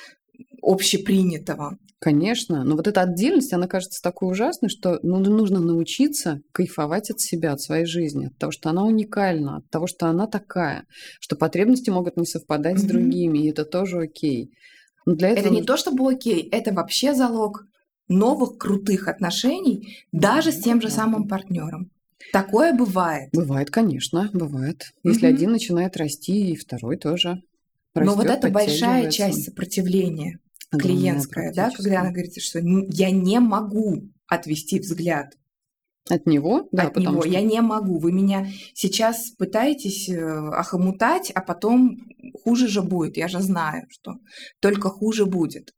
общепринятого. 0.63 1.77
Конечно, 1.99 2.63
но 2.63 2.77
вот 2.77 2.87
эта 2.87 3.01
отдельность, 3.01 3.51
она 3.51 3.67
кажется 3.67 4.01
такой 4.01 4.31
ужасной, 4.31 4.69
что 4.69 4.99
ну, 5.03 5.19
нужно 5.19 5.59
научиться 5.59 6.41
кайфовать 6.53 7.11
от 7.11 7.19
себя, 7.19 7.51
от 7.51 7.61
своей 7.61 7.85
жизни, 7.85 8.27
от 8.27 8.37
того, 8.37 8.53
что 8.53 8.69
она 8.69 8.85
уникальна, 8.85 9.57
от 9.57 9.69
того, 9.69 9.85
что 9.85 10.07
она 10.07 10.25
такая, 10.25 10.85
что 11.19 11.35
потребности 11.35 11.89
могут 11.89 12.15
не 12.15 12.25
совпадать 12.25 12.77
mm-hmm. 12.77 12.79
с 12.79 12.83
другими, 12.83 13.39
и 13.39 13.49
это 13.49 13.65
тоже 13.65 13.99
окей. 13.99 14.53
Но 15.05 15.15
для 15.15 15.29
этого... 15.29 15.47
Это 15.47 15.53
не 15.53 15.61
то 15.61 15.75
чтобы 15.75 16.09
окей, 16.09 16.47
это 16.49 16.73
вообще 16.73 17.13
залог 17.13 17.65
новых 18.07 18.57
крутых 18.57 19.09
отношений 19.09 19.97
даже 20.13 20.53
с 20.53 20.61
тем 20.61 20.81
же 20.81 20.89
самым 20.89 21.27
партнером. 21.27 21.91
Такое 22.31 22.73
бывает. 22.73 23.29
Бывает, 23.33 23.71
конечно, 23.71 24.29
бывает. 24.31 24.93
Если 25.03 25.27
mm-hmm. 25.27 25.33
один 25.33 25.51
начинает 25.51 25.97
расти, 25.97 26.51
и 26.51 26.55
второй 26.55 26.95
тоже. 26.95 27.41
Но 27.93 28.15
вот 28.15 28.27
это 28.27 28.49
большая 28.49 29.11
часть 29.11 29.43
сопротивления 29.43 30.39
клиентская, 30.71 31.53
да, 31.53 31.71
когда 31.71 32.01
она 32.01 32.11
говорит, 32.11 32.41
что 32.41 32.59
я 32.59 33.11
не 33.11 33.39
могу 33.39 34.09
отвести 34.27 34.79
взгляд. 34.79 35.35
От 36.09 36.25
него? 36.25 36.67
Да, 36.71 36.83
От 36.83 36.97
него. 36.97 37.21
Что... 37.21 37.29
Я 37.29 37.41
не 37.41 37.61
могу. 37.61 37.99
Вы 37.99 38.11
меня 38.11 38.47
сейчас 38.73 39.29
пытаетесь 39.31 40.09
э, 40.09 40.19
охомутать, 40.19 41.31
а 41.35 41.41
потом 41.41 41.99
хуже 42.43 42.67
же 42.67 42.81
будет. 42.81 43.17
Я 43.17 43.27
же 43.27 43.41
знаю, 43.41 43.85
что 43.89 44.15
только 44.59 44.89
хуже 44.89 45.25
будет. 45.25 45.75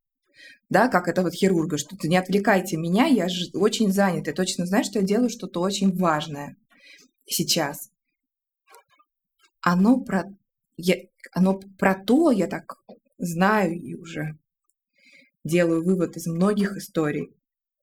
Да, 0.69 0.88
как 0.88 1.10
это 1.10 1.21
вот 1.21 1.34
хирурга, 1.34 1.77
что 1.77 1.97
то 1.97 2.08
не 2.08 2.15
отвлекайте 2.15 2.77
меня, 2.77 3.06
я 3.08 3.27
же 3.27 3.49
очень 3.54 3.91
занят. 3.91 4.27
Я 4.27 4.34
точно 4.34 4.65
знаю, 4.65 4.86
что 4.86 4.99
я 4.99 5.06
делаю 5.06 5.30
что-то 5.30 5.60
очень 5.60 5.93
важное 5.97 6.56
сейчас. 7.25 7.89
Оно 9.60 9.99
про, 9.99 10.23
я, 10.77 10.95
оно 11.34 11.60
про 11.77 11.93
то, 11.93 12.32
я 12.32 12.47
так 12.47 12.77
знаю 13.17 13.73
и 13.73 13.95
уже 13.95 14.38
делаю 15.43 15.84
вывод 15.84 16.17
из 16.17 16.27
многих 16.27 16.77
историй, 16.77 17.36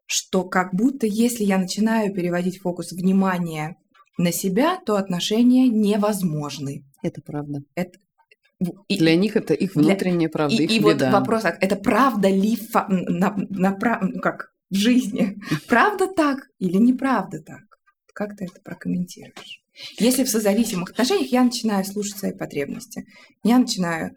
что 0.07 0.45
как 0.45 0.75
будто 0.75 1.07
если 1.07 1.45
я 1.45 1.59
начинаю 1.59 2.13
переводить 2.15 2.61
фокус 2.61 2.93
внимания 2.93 3.77
на 4.17 4.33
себя, 4.33 4.79
то 4.85 4.97
отношения 4.97 5.69
невозможны. 5.69 6.85
Это 7.03 7.21
правда. 7.21 7.63
Это, 7.75 7.99
и, 8.89 8.99
для 8.99 9.17
них 9.17 9.37
это 9.37 9.55
их 9.55 9.75
внутренняя 9.75 10.29
для, 10.29 10.31
правда, 10.31 10.57
и, 10.57 10.65
их 10.65 10.71
и 10.71 10.79
беда. 10.81 11.07
вот 11.07 11.21
вопрос, 11.21 11.45
это 11.45 11.77
правда 11.77 12.29
ли 12.29 12.57
фа, 12.57 12.87
на, 12.89 13.35
на, 13.37 13.77
на, 13.77 14.01
ну 14.03 14.21
как 14.21 14.53
в 14.71 14.75
жизни? 14.75 15.39
Правда 15.69 16.09
так 16.09 16.41
или 16.59 16.77
неправда 16.77 17.41
так? 17.41 17.63
Как 18.13 18.37
ты 18.37 18.47
это 18.47 18.61
прокомментируешь? 18.63 19.63
Если 19.99 20.25
в 20.25 20.29
созависимых 20.29 20.91
отношениях 20.91 21.31
я 21.31 21.45
начинаю 21.45 21.85
слушать 21.85 22.19
свои 22.19 22.33
потребности, 22.33 23.07
я 23.45 23.59
начинаю 23.59 24.17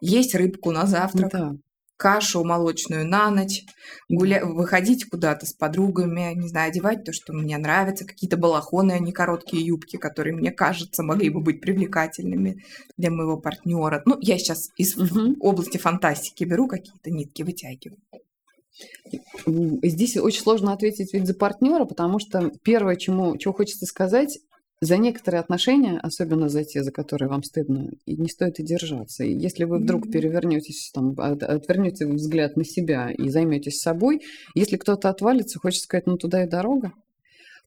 есть 0.00 0.34
рыбку 0.34 0.70
на 0.70 0.86
завтрак, 0.86 1.30
да 1.30 1.56
кашу 2.00 2.42
молочную 2.44 3.06
на 3.06 3.30
ночь, 3.30 3.62
гуля... 4.08 4.44
выходить 4.44 5.04
куда-то 5.04 5.44
с 5.44 5.52
подругами, 5.52 6.32
не 6.34 6.48
знаю, 6.48 6.70
одевать 6.70 7.04
то, 7.04 7.12
что 7.12 7.34
мне 7.34 7.58
нравится, 7.58 8.06
какие-то 8.06 8.38
балахоны, 8.38 8.92
а 8.92 8.98
не 8.98 9.12
короткие 9.12 9.66
юбки, 9.66 9.98
которые, 9.98 10.34
мне 10.34 10.50
кажется, 10.50 11.02
могли 11.02 11.28
бы 11.28 11.40
быть 11.40 11.60
привлекательными 11.60 12.64
для 12.96 13.10
моего 13.10 13.36
партнера. 13.36 14.02
Ну, 14.06 14.16
я 14.22 14.38
сейчас 14.38 14.70
из 14.78 14.96
угу. 14.96 15.36
области 15.40 15.76
фантастики 15.76 16.44
беру 16.44 16.68
какие-то 16.68 17.10
нитки, 17.10 17.42
вытягиваю. 17.42 17.98
Здесь 19.82 20.16
очень 20.16 20.40
сложно 20.40 20.72
ответить 20.72 21.12
ведь 21.12 21.26
за 21.26 21.34
партнера, 21.34 21.84
потому 21.84 22.18
что 22.18 22.50
первое, 22.62 22.96
чему, 22.96 23.36
чего 23.36 23.52
хочется 23.52 23.84
сказать, 23.84 24.38
за 24.80 24.96
некоторые 24.96 25.40
отношения, 25.40 25.98
особенно 25.98 26.48
за 26.48 26.64
те, 26.64 26.82
за 26.82 26.90
которые 26.90 27.28
вам 27.28 27.42
стыдно, 27.42 27.90
не 28.06 28.28
стоит 28.28 28.60
и 28.60 28.62
держаться. 28.62 29.24
И 29.24 29.32
если 29.32 29.64
вы 29.64 29.78
вдруг 29.78 30.10
перевернетесь, 30.10 30.90
там, 30.94 31.14
отвернете 31.18 32.06
взгляд 32.06 32.56
на 32.56 32.64
себя 32.64 33.10
и 33.10 33.28
займетесь 33.28 33.80
собой, 33.80 34.22
если 34.54 34.76
кто-то 34.76 35.10
отвалится, 35.10 35.58
хочется 35.58 35.84
сказать, 35.84 36.06
ну 36.06 36.16
туда 36.16 36.44
и 36.44 36.48
дорога. 36.48 36.92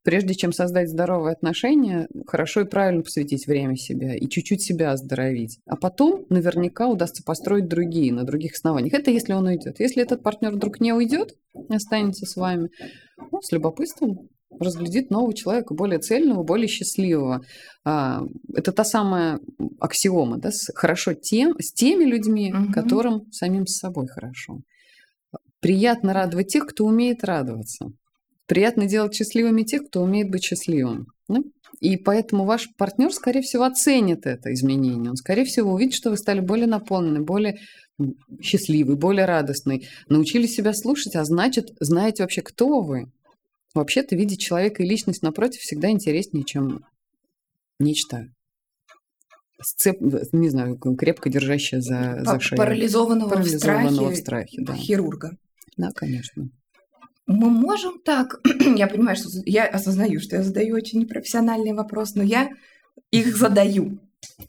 Прежде 0.04 0.34
чем 0.34 0.52
создать 0.52 0.90
здоровые 0.90 1.32
отношения, 1.32 2.10
хорошо 2.28 2.62
и 2.62 2.66
правильно 2.66 3.04
посвятить 3.04 3.48
время 3.48 3.78
себе 3.78 4.18
и 4.18 4.28
чуть-чуть 4.28 4.62
себя 4.62 4.92
оздоровить. 4.92 5.60
А 5.66 5.78
потом 5.78 6.26
наверняка 6.30 6.88
удастся 6.88 7.24
построить 7.24 7.70
другие, 7.70 8.12
на 8.12 8.26
других 8.26 8.54
основаниях. 8.54 8.94
Это 8.94 9.12
если 9.12 9.32
он 9.32 9.46
уйдет. 9.46 9.80
Если 9.80 10.04
этот 10.04 10.22
партнер 10.22 10.52
вдруг 10.52 10.82
не 10.82 10.92
уйдет, 10.92 11.38
останется 11.70 12.26
с 12.26 12.36
вами, 12.36 12.70
ну, 13.32 13.42
с 13.42 13.54
любопытством 13.54 14.28
разглядит 14.60 15.10
нового 15.10 15.34
человека, 15.34 15.74
более 15.74 16.00
цельного, 16.00 16.44
более 16.44 16.68
счастливого. 16.68 17.42
А, 17.86 18.22
это 18.54 18.72
та 18.72 18.84
самая 18.84 19.40
аксиома, 19.80 20.38
да, 20.38 20.50
хорошо 20.76 21.14
тем, 21.14 21.56
с 21.60 21.72
теми 21.74 22.06
людьми, 22.06 22.54
угу. 22.54 22.74
которым 22.74 23.32
самим 23.32 23.68
с 23.68 23.78
собой 23.78 24.08
хорошо. 24.08 24.60
Приятно 25.60 26.14
радовать 26.14 26.48
тех, 26.48 26.66
кто 26.66 26.86
умеет 26.86 27.24
радоваться. 27.24 27.88
Приятно 28.48 28.86
делать 28.86 29.16
счастливыми 29.16 29.64
тех, 29.64 29.88
кто 29.88 30.02
умеет 30.02 30.30
быть 30.30 30.44
счастливым. 30.44 31.08
Да? 31.28 31.40
И 31.80 31.98
поэтому 31.98 32.46
ваш 32.46 32.70
партнер, 32.78 33.12
скорее 33.12 33.42
всего, 33.42 33.64
оценит 33.64 34.26
это 34.26 34.54
изменение. 34.54 35.10
Он, 35.10 35.16
скорее 35.16 35.46
всего, 35.46 35.74
увидит, 35.74 35.94
что 35.94 36.10
вы 36.10 36.18
стали 36.18 36.40
более 36.40 36.68
наполнены, 36.68 37.22
более 37.22 37.60
счастливый, 38.42 38.96
более 38.96 39.26
радостный, 39.26 39.88
научились 40.08 40.56
себя 40.56 40.74
слушать, 40.74 41.16
а 41.16 41.24
значит, 41.26 41.70
знаете 41.80 42.24
вообще, 42.24 42.42
кто 42.42 42.82
вы, 42.82 43.12
Вообще-то 43.74 44.16
видеть 44.16 44.40
человека 44.40 44.84
и 44.84 44.88
личность 44.88 45.24
напротив 45.24 45.62
всегда 45.62 45.90
интереснее, 45.90 46.44
чем 46.44 46.86
нечто 47.80 48.28
сцеп, 49.62 49.98
не 50.32 50.50
знаю, 50.50 50.78
крепко 50.78 51.30
держащее 51.30 51.82
за, 51.82 52.22
за 52.24 52.40
шею. 52.40 52.58
Парализованного, 52.58 53.30
Парализованного 53.30 54.12
в 54.12 54.16
страхе, 54.16 54.16
в 54.16 54.18
страхе 54.18 54.62
да. 54.62 54.76
хирурга. 54.76 55.38
Да, 55.78 55.90
конечно. 55.96 56.50
Мы 57.26 57.50
можем 57.50 58.00
так, 58.04 58.42
я 58.76 58.88
понимаю, 58.88 59.16
что 59.16 59.30
я 59.46 59.66
осознаю, 59.66 60.20
что 60.20 60.36
я 60.36 60.44
задаю 60.44 60.76
очень 60.76 61.00
непрофессиональный 61.00 61.74
вопрос, 61.74 62.16
но 62.16 62.24
я 62.24 62.50
их 63.12 63.36
задаю, 63.36 64.00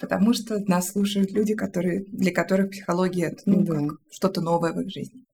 потому 0.00 0.34
что 0.34 0.58
нас 0.66 0.90
слушают 0.90 1.30
люди, 1.30 1.54
которые, 1.54 2.04
для 2.08 2.32
которых 2.32 2.70
психология 2.70 3.36
ну, 3.46 3.62
да. 3.62 3.94
что-то 4.10 4.40
новое 4.40 4.72
в 4.72 4.80
их 4.80 4.90
жизни. 4.90 5.24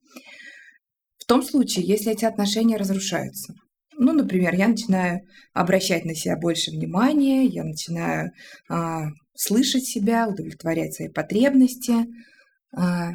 В 1.19 1.25
том 1.25 1.43
случае, 1.43 1.87
если 1.87 2.13
эти 2.13 2.25
отношения 2.25 2.77
разрушаются, 2.77 3.55
ну, 4.03 4.15
например, 4.15 4.55
я 4.55 4.67
начинаю 4.67 5.29
обращать 5.53 6.07
на 6.07 6.15
себя 6.15 6.35
больше 6.35 6.71
внимания, 6.71 7.45
я 7.45 7.65
начинаю 7.65 8.33
а, 8.67 9.09
слышать 9.35 9.85
себя, 9.85 10.27
удовлетворять 10.27 10.95
свои 10.95 11.09
потребности. 11.09 12.07
А, 12.75 13.11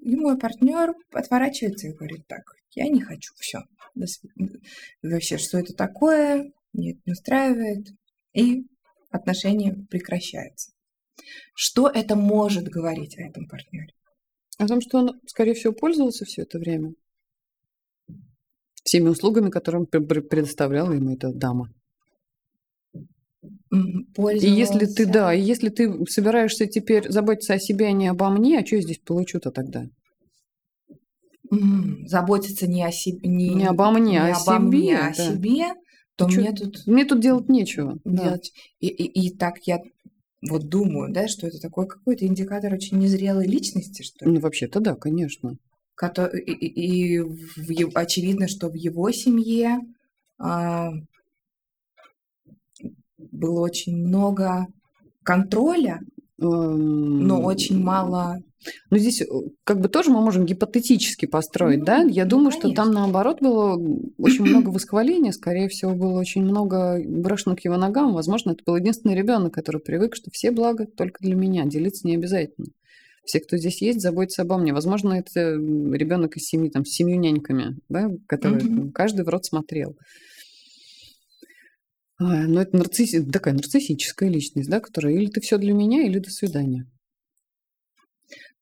и 0.00 0.14
мой 0.14 0.38
партнер 0.38 0.94
отворачивается 1.12 1.88
и 1.88 1.92
говорит, 1.92 2.24
так, 2.28 2.42
я 2.70 2.88
не 2.88 3.00
хочу, 3.00 3.34
все. 3.36 3.62
Вообще, 5.02 5.38
что 5.38 5.58
это 5.58 5.74
такое? 5.74 6.52
Мне 6.72 6.92
это 6.92 7.00
не 7.04 7.12
устраивает. 7.14 7.88
И 8.32 8.66
отношения 9.10 9.74
прекращаются. 9.90 10.70
Что 11.56 11.88
это 11.88 12.14
может 12.14 12.68
говорить 12.68 13.18
о 13.18 13.22
этом 13.22 13.48
партнере? 13.48 13.92
О 14.58 14.68
том, 14.68 14.80
что 14.80 14.98
он, 14.98 15.20
скорее 15.26 15.54
всего, 15.54 15.72
пользовался 15.72 16.24
все 16.24 16.42
это 16.42 16.60
время 16.60 16.94
всеми 18.84 19.08
услугами, 19.08 19.50
которые 19.50 19.86
предоставляла 19.86 20.92
ему 20.92 21.12
эта 21.14 21.32
дама. 21.32 21.68
И 23.70 24.46
если 24.46 24.86
ты, 24.86 25.06
да, 25.06 25.32
и 25.32 25.40
если 25.40 25.70
ты 25.70 25.90
собираешься 26.06 26.66
теперь 26.66 27.10
заботиться 27.10 27.54
о 27.54 27.58
себе, 27.58 27.86
а 27.86 27.92
не 27.92 28.08
обо 28.08 28.28
мне, 28.28 28.58
а 28.58 28.66
что 28.66 28.76
я 28.76 28.82
здесь 28.82 28.98
получу-то 28.98 29.50
тогда? 29.50 29.86
Заботиться 32.06 32.66
не 32.66 32.84
о 32.84 32.92
себе, 32.92 33.28
не, 33.28 33.50
не 33.50 33.66
обо 33.66 33.90
мне, 33.90 34.12
не 34.12 34.18
а 34.18 34.36
обо 34.36 34.56
себе, 34.56 34.58
мне, 34.58 34.98
а 34.98 35.00
да. 35.00 35.08
о 35.08 35.14
себе, 35.14 35.64
то 36.16 36.28
мне 36.28 36.52
тут 36.52 36.86
мне 36.86 37.04
тут 37.04 37.20
делать 37.20 37.48
нечего. 37.48 37.98
Делать. 38.04 38.52
Да. 38.54 38.86
И, 38.86 38.88
и, 38.88 39.26
и 39.26 39.36
так 39.36 39.54
я 39.64 39.78
вот 40.48 40.68
думаю, 40.68 41.12
да, 41.12 41.28
что 41.28 41.46
это 41.46 41.58
такой 41.58 41.86
какой-то 41.86 42.26
индикатор 42.26 42.72
очень 42.74 42.98
незрелой 42.98 43.46
личности, 43.46 44.02
что 44.02 44.24
ли? 44.24 44.32
Ну 44.32 44.40
вообще-то 44.40 44.80
да, 44.80 44.94
конечно. 44.94 45.56
И 46.08 47.20
в, 47.20 47.90
очевидно, 47.94 48.48
что 48.48 48.68
в 48.68 48.74
его 48.74 49.10
семье 49.10 49.78
а, 50.38 50.90
было 53.18 53.60
очень 53.60 53.96
много 53.96 54.66
контроля, 55.22 56.00
но 56.38 57.40
очень 57.42 57.80
мало 57.80 58.40
ну, 58.90 58.98
здесь 58.98 59.22
э, 59.22 59.26
как 59.64 59.80
бы 59.80 59.88
тоже 59.88 60.10
мы 60.10 60.20
можем 60.20 60.46
гипотетически 60.46 61.26
построить, 61.26 61.80
ну, 61.80 61.84
да? 61.84 62.02
Я 62.02 62.24
ну, 62.24 62.30
думаю, 62.30 62.50
конечно. 62.50 62.70
что 62.70 62.76
там 62.76 62.92
наоборот 62.92 63.40
было 63.40 63.74
очень 64.18 64.44
много 64.44 64.68
восхваления, 64.70 65.32
скорее 65.32 65.68
всего, 65.68 65.94
было 65.94 66.18
очень 66.18 66.42
много 66.42 67.02
брошено 67.04 67.56
к 67.56 67.60
его 67.64 67.76
ногам. 67.76 68.14
Возможно, 68.14 68.52
это 68.52 68.62
был 68.64 68.76
единственный 68.76 69.16
ребенок, 69.16 69.54
который 69.54 69.80
привык, 69.80 70.14
что 70.14 70.30
все 70.32 70.50
блага 70.50 70.86
только 70.86 71.22
для 71.22 71.34
меня, 71.34 71.64
делиться 71.64 72.06
не 72.06 72.14
обязательно. 72.14 72.68
Все, 73.24 73.40
кто 73.40 73.56
здесь 73.56 73.80
есть, 73.80 74.00
заботятся 74.00 74.42
обо 74.42 74.58
мне. 74.58 74.72
Возможно, 74.72 75.14
это 75.14 75.52
ребенок 75.52 76.36
из 76.36 76.46
семьи, 76.46 76.70
там, 76.70 76.84
с 76.84 76.90
семью 76.90 77.18
няньками, 77.18 77.78
да, 77.88 78.10
который 78.26 78.62
mm-hmm. 78.62 78.92
каждый 78.92 79.24
в 79.24 79.28
рот 79.28 79.44
смотрел. 79.44 79.96
Но 82.18 82.62
это 82.62 82.76
нарцисси... 82.76 83.24
такая 83.24 83.54
нарциссическая 83.54 84.28
личность, 84.28 84.68
да, 84.68 84.80
которая 84.80 85.14
или 85.14 85.26
ты 85.26 85.40
все 85.40 85.58
для 85.58 85.72
меня, 85.72 86.02
или 86.02 86.18
до 86.18 86.30
свидания. 86.30 86.86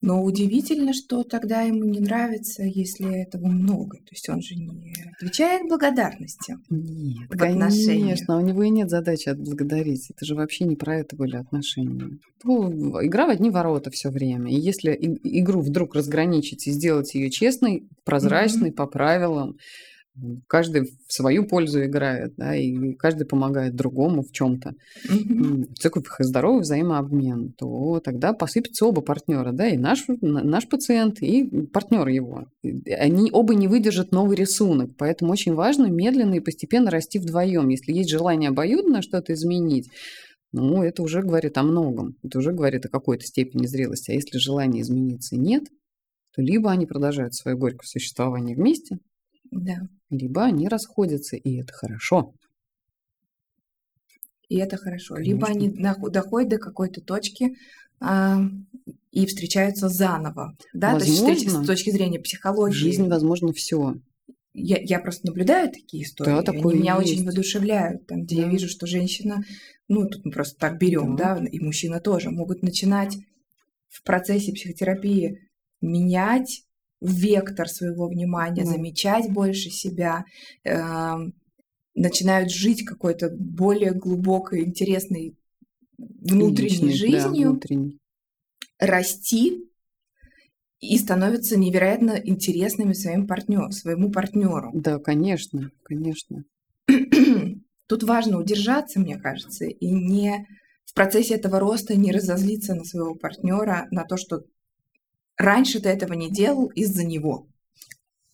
Но 0.03 0.23
удивительно, 0.23 0.95
что 0.95 1.25
тогда 1.25 1.61
ему 1.61 1.85
не 1.85 2.01
нравится, 2.01 2.63
если 2.63 3.23
этого 3.23 3.49
много. 3.49 3.99
То 3.99 4.13
есть 4.13 4.29
он 4.31 4.41
же 4.41 4.55
не 4.55 4.95
отвечает 5.15 5.69
благодарности. 5.69 6.57
Нет, 6.71 7.29
в 7.29 7.37
конечно, 7.37 8.39
у 8.39 8.41
него 8.41 8.63
и 8.63 8.71
нет 8.71 8.89
задачи 8.89 9.29
отблагодарить. 9.29 10.11
Это 10.11 10.25
же 10.25 10.35
вообще 10.35 10.65
не 10.65 10.77
про 10.77 11.01
это 11.01 11.17
были 11.17 11.37
отношения. 11.37 12.19
Ну, 12.45 13.05
игра 13.05 13.27
в 13.27 13.31
одни 13.31 13.51
ворота 13.51 13.91
все 13.91 14.09
время. 14.09 14.51
И 14.51 14.59
если 14.59 14.93
игру 15.23 15.61
вдруг 15.61 15.95
разграничить 15.95 16.67
и 16.67 16.71
сделать 16.71 17.15
ее 17.15 17.31
честной, 17.31 17.87
прозрачной, 18.05 18.71
mm-hmm. 18.71 18.75
по 18.75 18.87
правилам, 18.87 19.59
каждый 20.47 20.83
в 20.83 21.13
свою 21.13 21.47
пользу 21.47 21.85
играет, 21.85 22.35
да, 22.37 22.55
и 22.55 22.95
каждый 22.95 23.27
помогает 23.27 23.75
другому 23.75 24.23
в 24.23 24.33
чем-то. 24.33 24.75
Mm-hmm. 25.09 25.75
Такой 25.83 26.03
здоровый 26.21 26.63
взаимообмен, 26.63 27.53
то 27.53 28.01
тогда 28.01 28.33
посыпятся 28.33 28.87
оба 28.87 29.01
партнера, 29.01 29.53
да, 29.53 29.69
и 29.69 29.77
наш, 29.77 30.05
наш 30.21 30.69
пациент, 30.69 31.23
и 31.23 31.67
партнер 31.67 32.07
его. 32.09 32.47
Они 32.99 33.31
оба 33.33 33.55
не 33.55 33.69
выдержат 33.69 34.13
новый 34.13 34.37
рисунок, 34.37 34.91
поэтому 34.99 35.33
очень 35.33 35.55
важно 35.55 35.87
медленно 35.87 36.35
и 36.35 36.41
постепенно 36.41 36.91
расти 36.91 37.19
вдвоем. 37.19 37.69
Если 37.69 37.93
есть 37.93 38.11
желание 38.11 38.51
обоюдно 38.51 39.03
что-то 39.03 39.33
изменить, 39.33 39.89
ну, 40.53 40.83
это 40.83 41.03
уже 41.03 41.23
говорит 41.23 41.57
о 41.59 41.63
многом, 41.63 42.17
это 42.25 42.39
уже 42.39 42.53
говорит 42.53 42.85
о 42.85 42.89
какой-то 42.89 43.25
степени 43.25 43.67
зрелости. 43.67 44.11
А 44.11 44.15
если 44.15 44.39
желания 44.39 44.81
измениться 44.81 45.37
нет, 45.37 45.65
то 46.35 46.43
либо 46.43 46.71
они 46.71 46.87
продолжают 46.87 47.35
свое 47.35 47.57
горькое 47.57 47.87
существование 47.87 48.57
вместе, 48.57 48.99
да. 49.51 49.89
Либо 50.11 50.45
они 50.45 50.69
расходятся, 50.69 51.37
и 51.37 51.57
это 51.61 51.73
хорошо. 51.73 52.35
И 54.49 54.57
это 54.57 54.77
хорошо. 54.77 55.15
Конечно. 55.15 55.33
Либо 55.33 55.47
они 55.47 55.69
доходят 56.11 56.51
до 56.51 56.59
какой-то 56.59 57.01
точки 57.01 57.57
а, 58.01 58.41
и 59.13 59.27
встречаются 59.27 59.89
заново. 59.89 60.57
Да? 60.75 60.95
Возможно, 60.95 61.27
То 61.27 61.33
есть 61.33 61.51
с 61.51 61.67
точки 61.67 61.91
зрения 61.91 62.19
психологии. 62.19 62.75
В 62.75 62.79
жизни 62.79 63.09
возможно 63.09 63.53
все. 63.53 63.95
Я, 64.53 64.79
я 64.81 64.99
просто 64.99 65.29
наблюдаю 65.29 65.71
такие 65.71 66.03
истории. 66.03 66.31
Да, 66.31 66.43
такое 66.43 66.75
они 66.75 66.83
меня 66.83 66.99
есть. 66.99 67.13
очень 67.13 67.25
воодушевляют. 67.25 68.07
Там, 68.07 68.25
где 68.25 68.37
да. 68.37 68.43
я 68.43 68.49
вижу, 68.49 68.69
что 68.69 68.87
женщина, 68.87 69.45
ну, 69.87 70.09
тут 70.09 70.25
мы 70.25 70.33
просто 70.33 70.59
так 70.59 70.79
берем, 70.79 71.15
да. 71.15 71.39
да, 71.39 71.47
и 71.47 71.61
мужчина 71.61 72.01
тоже, 72.01 72.31
могут 72.31 72.63
начинать 72.63 73.17
в 73.89 74.03
процессе 74.03 74.53
психотерапии 74.53 75.49
менять 75.81 76.65
вектор 77.01 77.69
своего 77.69 78.09
внимания, 78.09 78.63
mm. 78.63 78.67
замечать 78.67 79.31
больше 79.31 79.71
себя, 79.71 80.25
э, 80.65 80.81
начинают 81.95 82.51
жить 82.51 82.85
какой-то 82.85 83.31
более 83.31 83.93
глубокой, 83.93 84.65
интересной 84.65 85.37
внутренней 85.99 86.89
Личный, 86.89 86.93
жизнью, 86.93 87.45
да, 87.45 87.51
внутренний. 87.51 87.99
расти 88.79 89.65
и 90.81 90.97
становятся 90.97 91.59
невероятно 91.59 92.13
интересными 92.13 92.95
своим 92.95 93.27
партнер, 93.27 93.71
своему 93.73 94.11
партнеру. 94.11 94.71
Да, 94.73 94.99
конечно, 94.99 95.71
конечно. 95.83 96.45
Тут 97.87 98.03
важно 98.03 98.39
удержаться, 98.39 98.99
мне 98.99 99.19
кажется, 99.19 99.67
и 99.67 99.91
не 99.91 100.47
в 100.87 100.95
процессе 100.95 101.35
этого 101.35 101.61
роста 101.61 101.97
не 101.97 102.13
разозлиться 102.13 102.75
на 102.75 102.85
своего 102.85 103.15
партнера, 103.15 103.87
на 103.91 104.05
то, 104.05 104.17
что 104.17 104.45
раньше 105.41 105.81
ты 105.81 105.89
этого 105.89 106.13
не 106.13 106.31
делал 106.31 106.67
из-за 106.67 107.05
него. 107.05 107.47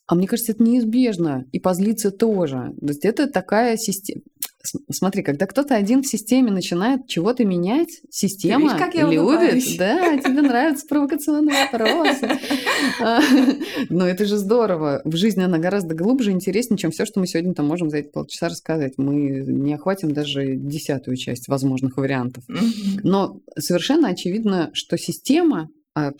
А 0.06 0.14
мне 0.14 0.28
кажется, 0.28 0.52
это 0.52 0.62
неизбежно. 0.62 1.46
И 1.52 1.58
позлиться 1.58 2.10
тоже. 2.10 2.74
То 2.80 2.86
есть 2.86 3.04
это 3.04 3.26
такая 3.26 3.76
система. 3.76 4.22
Смотри, 4.90 5.22
когда 5.22 5.46
кто-то 5.46 5.76
один 5.76 6.02
в 6.02 6.08
системе 6.08 6.50
начинает 6.50 7.06
чего-то 7.06 7.44
менять, 7.44 8.00
система 8.10 8.64
видишь, 8.64 8.78
как 8.78 8.94
я 8.94 9.08
любит. 9.08 9.78
Да, 9.78 10.18
тебе 10.18 10.42
нравятся 10.42 10.86
провокационные 10.88 11.68
вопросы. 11.70 12.28
А, 13.00 13.20
но 13.88 14.08
это 14.08 14.24
же 14.24 14.36
здорово. 14.36 15.02
В 15.04 15.16
жизни 15.16 15.42
она 15.42 15.58
гораздо 15.58 15.94
глубже 15.94 16.30
и 16.30 16.34
интереснее, 16.34 16.78
чем 16.78 16.90
все, 16.90 17.04
что 17.04 17.20
мы 17.20 17.28
сегодня 17.28 17.54
там 17.54 17.66
можем 17.66 17.90
за 17.90 17.98
эти 17.98 18.08
полчаса 18.08 18.48
рассказать. 18.48 18.94
Мы 18.96 19.44
не 19.46 19.74
охватим 19.74 20.12
даже 20.12 20.56
десятую 20.56 21.16
часть 21.16 21.46
возможных 21.46 21.96
вариантов. 21.96 22.44
Но 23.02 23.40
совершенно 23.58 24.08
очевидно, 24.08 24.70
что 24.72 24.98
система 24.98 25.68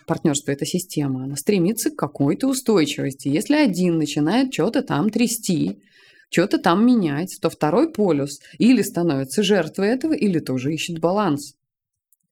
партнерство 0.07 0.53
это 0.53 0.65
система, 0.65 1.25
она 1.25 1.37
стремится 1.37 1.91
к 1.91 1.97
какой-то 1.97 2.49
устойчивости. 2.49 3.29
Если 3.29 3.55
один 3.55 3.99
начинает 3.99 4.53
что-то 4.53 4.83
там 4.83 5.11
трясти, 5.11 5.83
что-то 6.31 6.59
там 6.59 6.87
менять, 6.87 7.39
то 7.41 7.51
второй 7.51 7.93
полюс 7.93 8.41
или 8.59 8.83
становится 8.83 9.43
жертвой 9.43 9.89
этого, 9.89 10.13
или 10.15 10.39
тоже 10.39 10.73
ищет 10.73 10.99
баланс. 10.99 11.55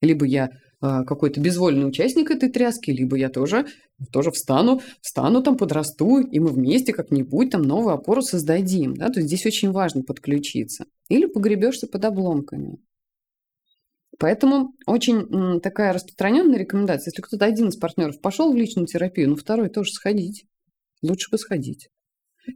Либо 0.00 0.24
я 0.26 0.50
а, 0.80 1.04
какой-то 1.04 1.40
безвольный 1.40 1.86
участник 1.86 2.30
этой 2.30 2.50
тряски, 2.50 2.90
либо 2.90 3.16
я 3.16 3.28
тоже, 3.28 3.66
тоже 4.12 4.30
встану, 4.30 4.82
встану 5.00 5.42
там, 5.42 5.56
подрасту, 5.56 6.18
и 6.18 6.38
мы 6.40 6.48
вместе 6.48 6.92
как-нибудь 6.92 7.50
там 7.50 7.62
новую 7.62 7.94
опору 7.94 8.22
создадим. 8.22 8.94
Да? 8.94 9.08
То 9.08 9.20
есть 9.20 9.28
здесь 9.28 9.46
очень 9.46 9.70
важно 9.70 10.02
подключиться. 10.02 10.86
Или 11.08 11.26
погребешься 11.26 11.86
под 11.86 12.04
обломками. 12.04 12.78
Поэтому 14.18 14.74
очень 14.86 15.60
такая 15.60 15.92
распространенная 15.92 16.58
рекомендация, 16.58 17.10
если 17.10 17.22
кто-то 17.22 17.44
один 17.44 17.68
из 17.68 17.76
партнеров 17.76 18.20
пошел 18.20 18.52
в 18.52 18.56
личную 18.56 18.86
терапию, 18.86 19.30
ну 19.30 19.36
второй 19.36 19.68
тоже 19.68 19.92
сходить. 19.92 20.46
Лучше 21.02 21.30
бы 21.30 21.38
сходить. 21.38 21.88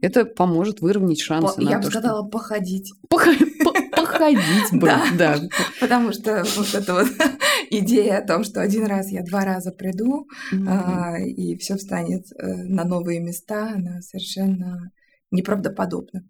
Это 0.01 0.25
поможет 0.25 0.81
выровнять 0.81 1.21
шансы. 1.21 1.55
По, 1.55 1.61
на 1.61 1.69
я 1.69 1.79
то, 1.79 1.85
бы 1.85 1.91
сказала, 1.91 2.21
что... 2.21 2.29
походить. 2.29 2.93
Походить 3.09 4.71
бы, 4.73 4.89
да. 5.17 5.39
Потому 5.79 6.13
что 6.13 6.43
вот 6.55 6.73
эта 6.73 6.93
вот 6.93 7.07
идея 7.69 8.19
о 8.19 8.27
том, 8.27 8.43
что 8.43 8.61
один 8.61 8.85
раз 8.85 9.11
я 9.11 9.23
два 9.23 9.45
раза 9.45 9.71
приду, 9.71 10.27
а, 10.67 11.17
и 11.19 11.55
все 11.57 11.75
встанет 11.75 12.25
э, 12.37 12.47
на 12.47 12.83
новые 12.85 13.19
места, 13.19 13.73
она 13.75 14.01
совершенно 14.01 14.91
неправдоподобна. 15.31 16.23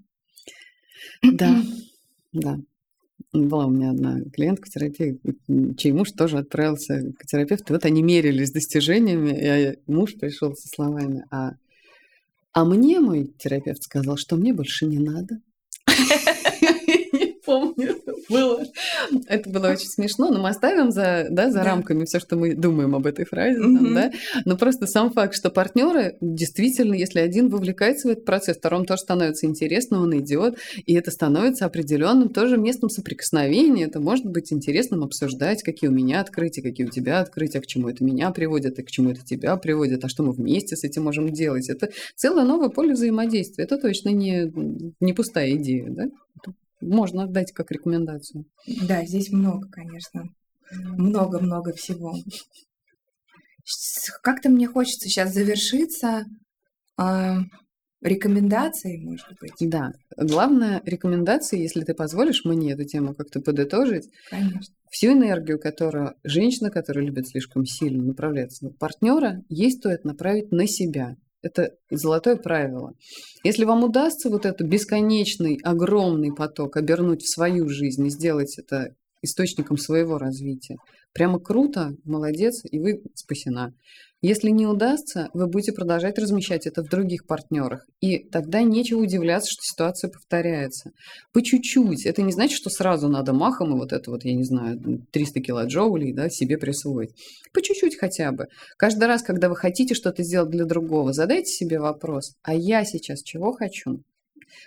Да, 1.23 1.61
да. 2.33 2.57
Была 3.31 3.67
у 3.67 3.69
меня 3.69 3.91
одна 3.91 4.21
клиентка 4.33 4.69
терапии, 4.69 5.19
чей 5.77 5.91
муж 5.91 6.11
тоже 6.11 6.39
отправился 6.39 7.13
к 7.17 7.25
терапевту. 7.25 7.73
Вот 7.73 7.85
они 7.85 8.01
мерились 8.01 8.51
достижениями, 8.51 9.37
и 9.39 9.79
муж 9.91 10.15
пришел 10.15 10.55
со 10.55 10.67
словами, 10.67 11.25
а, 11.29 11.51
а 12.53 12.65
мне 12.65 12.99
мой 12.99 13.31
терапевт 13.37 13.83
сказал, 13.83 14.17
что 14.17 14.35
мне 14.35 14.53
больше 14.53 14.85
не 14.85 14.99
надо. 14.99 15.39
Помню, 17.49 17.95
было. 18.29 18.63
Это 19.27 19.49
было 19.49 19.69
очень 19.69 19.87
смешно, 19.87 20.29
но 20.29 20.39
мы 20.39 20.49
оставим 20.49 20.91
за, 20.91 21.27
да, 21.29 21.49
за 21.49 21.59
да. 21.59 21.63
рамками 21.63 22.05
все, 22.05 22.19
что 22.19 22.35
мы 22.35 22.53
думаем 22.53 22.95
об 22.95 23.05
этой 23.07 23.25
фразе, 23.25 23.59
угу. 23.59 23.77
там, 23.77 23.93
да. 23.93 24.11
Но 24.45 24.57
просто 24.57 24.85
сам 24.85 25.11
факт, 25.11 25.35
что 25.35 25.49
партнеры 25.49 26.17
действительно, 26.21 26.93
если 26.93 27.19
один 27.19 27.49
вовлекается 27.49 28.07
в 28.07 28.11
этот 28.11 28.25
процесс, 28.25 28.57
второму 28.57 28.85
тоже 28.85 29.01
становится 29.01 29.47
интересно, 29.47 30.01
он 30.01 30.17
идет, 30.19 30.57
и 30.85 30.93
это 30.93 31.11
становится 31.11 31.65
определенным 31.65 32.29
тоже 32.29 32.57
местом 32.57 32.89
соприкосновения. 32.89 33.85
Это 33.85 33.99
может 33.99 34.25
быть 34.25 34.53
интересным 34.53 35.03
обсуждать, 35.03 35.63
какие 35.63 35.89
у 35.89 35.93
меня 35.93 36.21
открытия, 36.21 36.61
какие 36.61 36.85
у 36.85 36.91
тебя 36.91 37.19
открытия, 37.19 37.61
к 37.61 37.67
чему 37.67 37.89
это 37.89 38.03
меня 38.03 38.29
приводит, 38.31 38.77
и 38.79 38.83
к 38.83 38.91
чему 38.91 39.11
это 39.11 39.25
тебя 39.25 39.55
приводит, 39.57 40.05
а 40.05 40.09
что 40.09 40.23
мы 40.23 40.31
вместе 40.33 40.75
с 40.75 40.83
этим 40.83 41.03
можем 41.03 41.31
делать. 41.31 41.69
Это 41.69 41.89
целое 42.15 42.45
новое 42.45 42.69
поле 42.69 42.93
взаимодействия. 42.93 43.63
Это 43.63 43.77
точно 43.77 44.09
не, 44.09 44.51
не 44.99 45.13
пустая 45.13 45.55
идея, 45.55 45.89
да? 45.89 46.05
Можно 46.81 47.27
дать 47.27 47.51
как 47.51 47.71
рекомендацию. 47.71 48.45
Да, 48.87 49.05
здесь 49.05 49.31
много, 49.31 49.67
конечно. 49.69 50.23
Много-много 50.71 51.73
всего. 51.73 52.15
Как-то 54.23 54.49
мне 54.49 54.67
хочется 54.67 55.07
сейчас 55.09 55.33
завершиться 55.33 56.25
э, 56.99 57.35
рекомендацией, 58.01 59.03
может 59.03 59.27
быть. 59.39 59.53
Да. 59.59 59.91
Главная 60.17 60.81
рекомендация, 60.85 61.59
если 61.59 61.83
ты 61.83 61.93
позволишь 61.93 62.45
мне 62.45 62.73
эту 62.73 62.85
тему 62.85 63.13
как-то 63.13 63.41
подытожить. 63.41 64.09
Конечно. 64.29 64.73
Всю 64.89 65.13
энергию, 65.13 65.59
которую 65.59 66.15
женщина, 66.23 66.71
которая 66.71 67.05
любит 67.05 67.27
слишком 67.27 67.65
сильно 67.65 68.03
направляться 68.03 68.65
на 68.65 68.71
партнера, 68.71 69.43
ей 69.49 69.71
стоит 69.71 70.03
направить 70.03 70.51
на 70.51 70.67
себя. 70.67 71.15
Это 71.41 71.71
золотое 71.89 72.35
правило. 72.35 72.93
Если 73.43 73.63
вам 73.63 73.83
удастся 73.83 74.29
вот 74.29 74.45
этот 74.45 74.67
бесконечный, 74.67 75.57
огромный 75.63 76.33
поток 76.33 76.75
обернуть 76.75 77.21
в 77.21 77.33
свою 77.33 77.69
жизнь 77.69 78.05
и 78.05 78.09
сделать 78.09 78.57
это 78.57 78.93
источником 79.21 79.77
своего 79.77 80.17
развития, 80.17 80.77
прямо 81.13 81.39
круто, 81.39 81.91
молодец, 82.03 82.61
и 82.69 82.79
вы 82.79 83.01
спасена. 83.15 83.73
Если 84.21 84.49
не 84.49 84.67
удастся, 84.67 85.29
вы 85.33 85.47
будете 85.47 85.71
продолжать 85.71 86.19
размещать 86.19 86.67
это 86.67 86.83
в 86.83 86.89
других 86.89 87.25
партнерах. 87.25 87.85
И 88.01 88.19
тогда 88.19 88.61
нечего 88.61 88.99
удивляться, 88.99 89.49
что 89.49 89.61
ситуация 89.61 90.09
повторяется. 90.09 90.91
По 91.31 91.41
чуть-чуть. 91.41 92.05
Это 92.05 92.21
не 92.21 92.33
значит, 92.33 92.57
что 92.57 92.69
сразу 92.69 93.07
надо 93.07 93.31
махом 93.31 93.73
и 93.73 93.79
вот 93.79 93.93
это 93.93 94.11
вот, 94.11 94.25
я 94.25 94.33
не 94.33 94.43
знаю, 94.43 94.77
300 95.11 95.39
килоджоулей 95.39 96.11
да, 96.11 96.29
себе 96.29 96.57
присвоить. 96.57 97.11
По 97.53 97.61
чуть-чуть 97.61 97.97
хотя 97.97 98.33
бы. 98.33 98.47
Каждый 98.77 99.05
раз, 99.05 99.23
когда 99.23 99.47
вы 99.47 99.55
хотите 99.55 99.95
что-то 99.95 100.21
сделать 100.23 100.49
для 100.49 100.65
другого, 100.65 101.13
задайте 101.13 101.51
себе 101.53 101.79
вопрос, 101.79 102.33
а 102.43 102.53
я 102.53 102.83
сейчас 102.83 103.23
чего 103.23 103.53
хочу? 103.53 104.03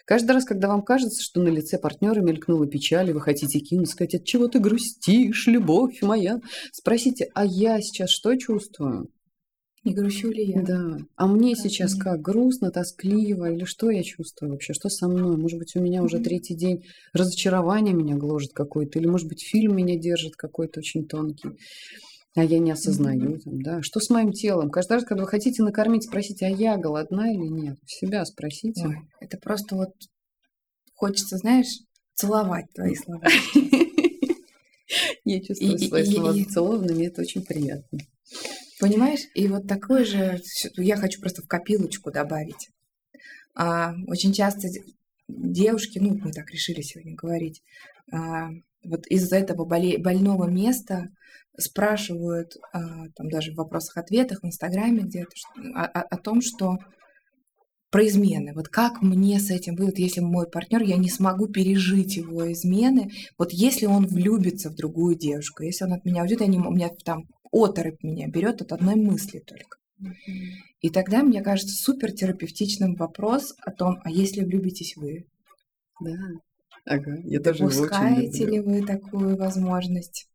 Каждый 0.06 0.32
раз, 0.32 0.46
когда 0.46 0.68
вам 0.68 0.80
кажется, 0.80 1.22
что 1.22 1.42
на 1.42 1.48
лице 1.48 1.78
партнера 1.78 2.20
мелькнула 2.20 2.66
печаль, 2.66 3.10
и 3.10 3.12
вы 3.12 3.20
хотите 3.20 3.58
кинуть, 3.58 3.90
сказать, 3.90 4.14
от 4.14 4.24
чего 4.24 4.48
ты 4.48 4.60
грустишь, 4.60 5.46
любовь 5.46 6.00
моя, 6.00 6.40
спросите, 6.72 7.28
а 7.34 7.44
я 7.44 7.80
сейчас 7.82 8.10
что 8.10 8.34
чувствую? 8.36 9.10
Не 9.84 9.94
грущу 9.94 10.30
ли 10.30 10.44
я? 10.44 10.62
Да. 10.62 10.98
А 11.16 11.26
мне 11.26 11.54
как 11.54 11.64
сейчас 11.64 11.94
мне? 11.94 12.02
как? 12.02 12.20
Грустно, 12.20 12.70
тоскливо? 12.70 13.50
Или 13.50 13.64
что 13.64 13.90
я 13.90 14.02
чувствую 14.04 14.52
вообще? 14.52 14.74
Что 14.74 14.88
со 14.88 15.08
мной? 15.08 15.36
Может 15.36 15.58
быть, 15.58 15.74
у 15.74 15.80
меня 15.80 16.02
уже 16.02 16.20
третий 16.20 16.54
день 16.54 16.84
разочарование 17.12 17.92
меня 17.92 18.14
гложет 18.14 18.52
какое-то? 18.52 18.98
Или, 18.98 19.06
может 19.06 19.28
быть, 19.28 19.42
фильм 19.42 19.76
меня 19.76 19.98
держит 19.98 20.36
какой-то 20.36 20.80
очень 20.80 21.06
тонкий? 21.06 21.50
А 22.34 22.44
я 22.44 22.60
не 22.60 22.70
осознаю, 22.70 23.40
там, 23.40 23.60
да. 23.60 23.82
Что 23.82 24.00
с 24.00 24.08
моим 24.08 24.32
телом? 24.32 24.70
Каждый 24.70 24.94
раз, 24.94 25.04
когда 25.04 25.24
вы 25.24 25.28
хотите 25.28 25.62
накормить, 25.62 26.04
спросите, 26.04 26.46
а 26.46 26.48
я 26.48 26.78
голодна 26.78 27.32
или 27.32 27.46
нет? 27.46 27.78
Себя 27.86 28.24
спросите. 28.24 28.86
Ой, 28.86 28.96
это 29.20 29.36
просто 29.36 29.76
вот 29.76 29.90
хочется, 30.94 31.36
знаешь, 31.36 31.80
целовать 32.14 32.66
твои 32.74 32.94
слова. 32.94 33.26
Я 35.24 35.40
чувствую 35.40 35.78
свои 35.78 36.04
слова 36.04 36.32
зацелованными, 36.32 37.06
это 37.06 37.22
очень 37.22 37.42
приятно. 37.42 37.98
Понимаешь? 38.82 39.28
И 39.34 39.46
вот 39.46 39.68
такое 39.68 40.04
же, 40.04 40.40
я 40.76 40.96
хочу 40.96 41.20
просто 41.20 41.40
в 41.40 41.46
копилочку 41.46 42.10
добавить. 42.10 42.70
А, 43.54 43.94
очень 44.08 44.32
часто 44.32 44.66
девушки, 45.28 46.00
ну, 46.00 46.18
мы 46.18 46.32
так 46.32 46.50
решили 46.50 46.80
сегодня 46.80 47.14
говорить, 47.14 47.62
а, 48.10 48.48
вот 48.82 49.06
из-за 49.06 49.36
этого 49.36 49.64
боле- 49.64 49.98
больного 49.98 50.50
места 50.50 51.10
спрашивают, 51.56 52.56
а, 52.72 53.06
там 53.14 53.30
даже 53.30 53.52
в 53.52 53.54
вопросах-ответах 53.54 54.42
в 54.42 54.46
Инстаграме 54.46 55.02
где-то, 55.02 55.30
о, 55.76 55.84
о, 55.84 56.02
о 56.02 56.16
том, 56.16 56.40
что 56.40 56.78
про 57.92 58.06
измены. 58.06 58.54
Вот 58.54 58.68
как 58.68 59.02
мне 59.02 59.38
с 59.38 59.50
этим 59.50 59.76
будет, 59.76 59.98
если 59.98 60.20
мой 60.20 60.48
партнер, 60.48 60.82
я 60.82 60.96
не 60.96 61.10
смогу 61.10 61.46
пережить 61.46 62.16
его 62.16 62.50
измены. 62.50 63.10
Вот 63.36 63.52
если 63.52 63.84
он 63.84 64.06
влюбится 64.06 64.70
в 64.70 64.74
другую 64.74 65.14
девушку, 65.14 65.62
если 65.62 65.84
он 65.84 65.92
от 65.92 66.04
меня 66.06 66.22
уйдет, 66.22 66.40
я 66.40 66.46
не, 66.46 66.58
у 66.58 66.70
меня 66.70 66.88
там 67.04 67.28
оторопь 67.52 68.02
меня 68.02 68.28
берет 68.28 68.62
от 68.62 68.72
одной 68.72 68.96
мысли 68.96 69.40
только. 69.40 69.76
И 70.80 70.88
тогда, 70.88 71.22
мне 71.22 71.42
кажется, 71.42 71.76
супер 71.76 72.12
терапевтичным 72.12 72.94
вопрос 72.94 73.54
о 73.60 73.70
том, 73.70 74.00
а 74.04 74.10
если 74.10 74.42
влюбитесь 74.42 74.96
вы? 74.96 75.26
Да. 76.00 76.16
Ага, 76.86 77.18
я 77.24 77.40
Допускаете 77.40 78.46
ли 78.46 78.60
вы 78.60 78.84
такую 78.86 79.36
возможность 79.36 80.28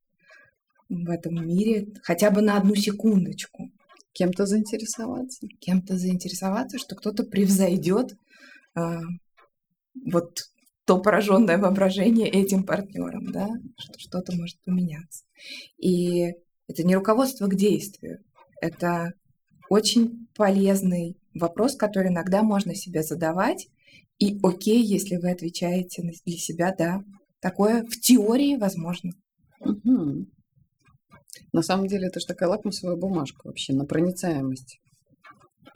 в 0.90 1.10
этом 1.10 1.46
мире 1.46 1.88
хотя 2.04 2.30
бы 2.30 2.42
на 2.42 2.58
одну 2.58 2.76
секундочку? 2.76 3.67
Кем-то 4.18 4.48
заинтересоваться. 4.48 5.46
Кем-то 5.60 5.96
заинтересоваться, 5.96 6.80
что 6.80 6.96
кто-то 6.96 7.24
превзойдет 7.24 8.16
а, 8.74 9.02
вот 10.06 10.40
то 10.86 11.00
пораженное 11.00 11.60
воображение 11.60 12.28
этим 12.28 12.64
партнером, 12.64 13.32
да, 13.32 13.48
что 13.78 14.00
что-то 14.00 14.36
может 14.36 14.60
поменяться. 14.64 15.24
И 15.78 16.34
это 16.68 16.84
не 16.84 16.96
руководство 16.96 17.46
к 17.46 17.54
действию. 17.54 18.24
Это 18.60 19.14
очень 19.70 20.28
полезный 20.36 21.16
вопрос, 21.36 21.76
который 21.76 22.10
иногда 22.10 22.42
можно 22.42 22.74
себе 22.74 23.04
задавать. 23.04 23.68
И 24.18 24.40
окей, 24.42 24.82
если 24.82 25.18
вы 25.18 25.30
отвечаете 25.30 26.02
для 26.26 26.38
себя, 26.38 26.74
да, 26.76 27.04
такое 27.40 27.84
в 27.84 28.00
теории 28.00 28.56
возможно. 28.56 29.12
Угу. 29.60 30.26
На 31.54 31.62
самом 31.62 31.88
деле 31.88 32.08
это 32.08 32.20
же 32.20 32.26
такая 32.26 32.50
лакмусовая 32.50 32.96
бумажка 32.96 33.42
вообще 33.46 33.74
на 33.74 33.86
проницаемость 33.86 34.80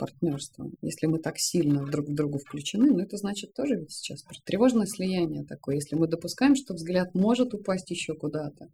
партнерства. 0.01 0.67
Если 0.81 1.05
мы 1.05 1.19
так 1.19 1.37
сильно 1.37 1.85
друг 1.85 2.07
в 2.07 2.15
другу 2.15 2.39
включены, 2.39 2.87
ну 2.87 2.99
это 2.99 3.17
значит 3.17 3.53
тоже 3.53 3.75
ведь 3.75 3.91
сейчас 3.91 4.23
тревожное 4.45 4.87
слияние 4.87 5.45
такое. 5.45 5.75
Если 5.75 5.95
мы 5.95 6.07
допускаем, 6.07 6.55
что 6.55 6.73
взгляд 6.73 7.13
может 7.13 7.53
упасть 7.53 7.91
еще 7.91 8.15
куда-то, 8.15 8.69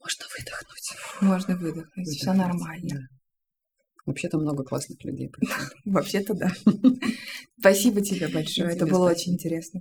можно 0.00 0.24
выдохнуть. 0.38 0.92
Можно 1.20 1.56
выдохнуть, 1.56 2.08
все 2.08 2.32
нормально. 2.32 2.88
Да. 2.88 3.16
Вообще-то 4.06 4.38
много 4.38 4.62
классных 4.62 5.04
людей. 5.04 5.32
Вообще-то 5.84 6.34
да. 6.34 6.52
Спасибо 7.58 8.00
тебе 8.00 8.28
большое. 8.28 8.70
Это 8.70 8.86
было 8.86 9.10
очень 9.10 9.32
интересно. 9.32 9.80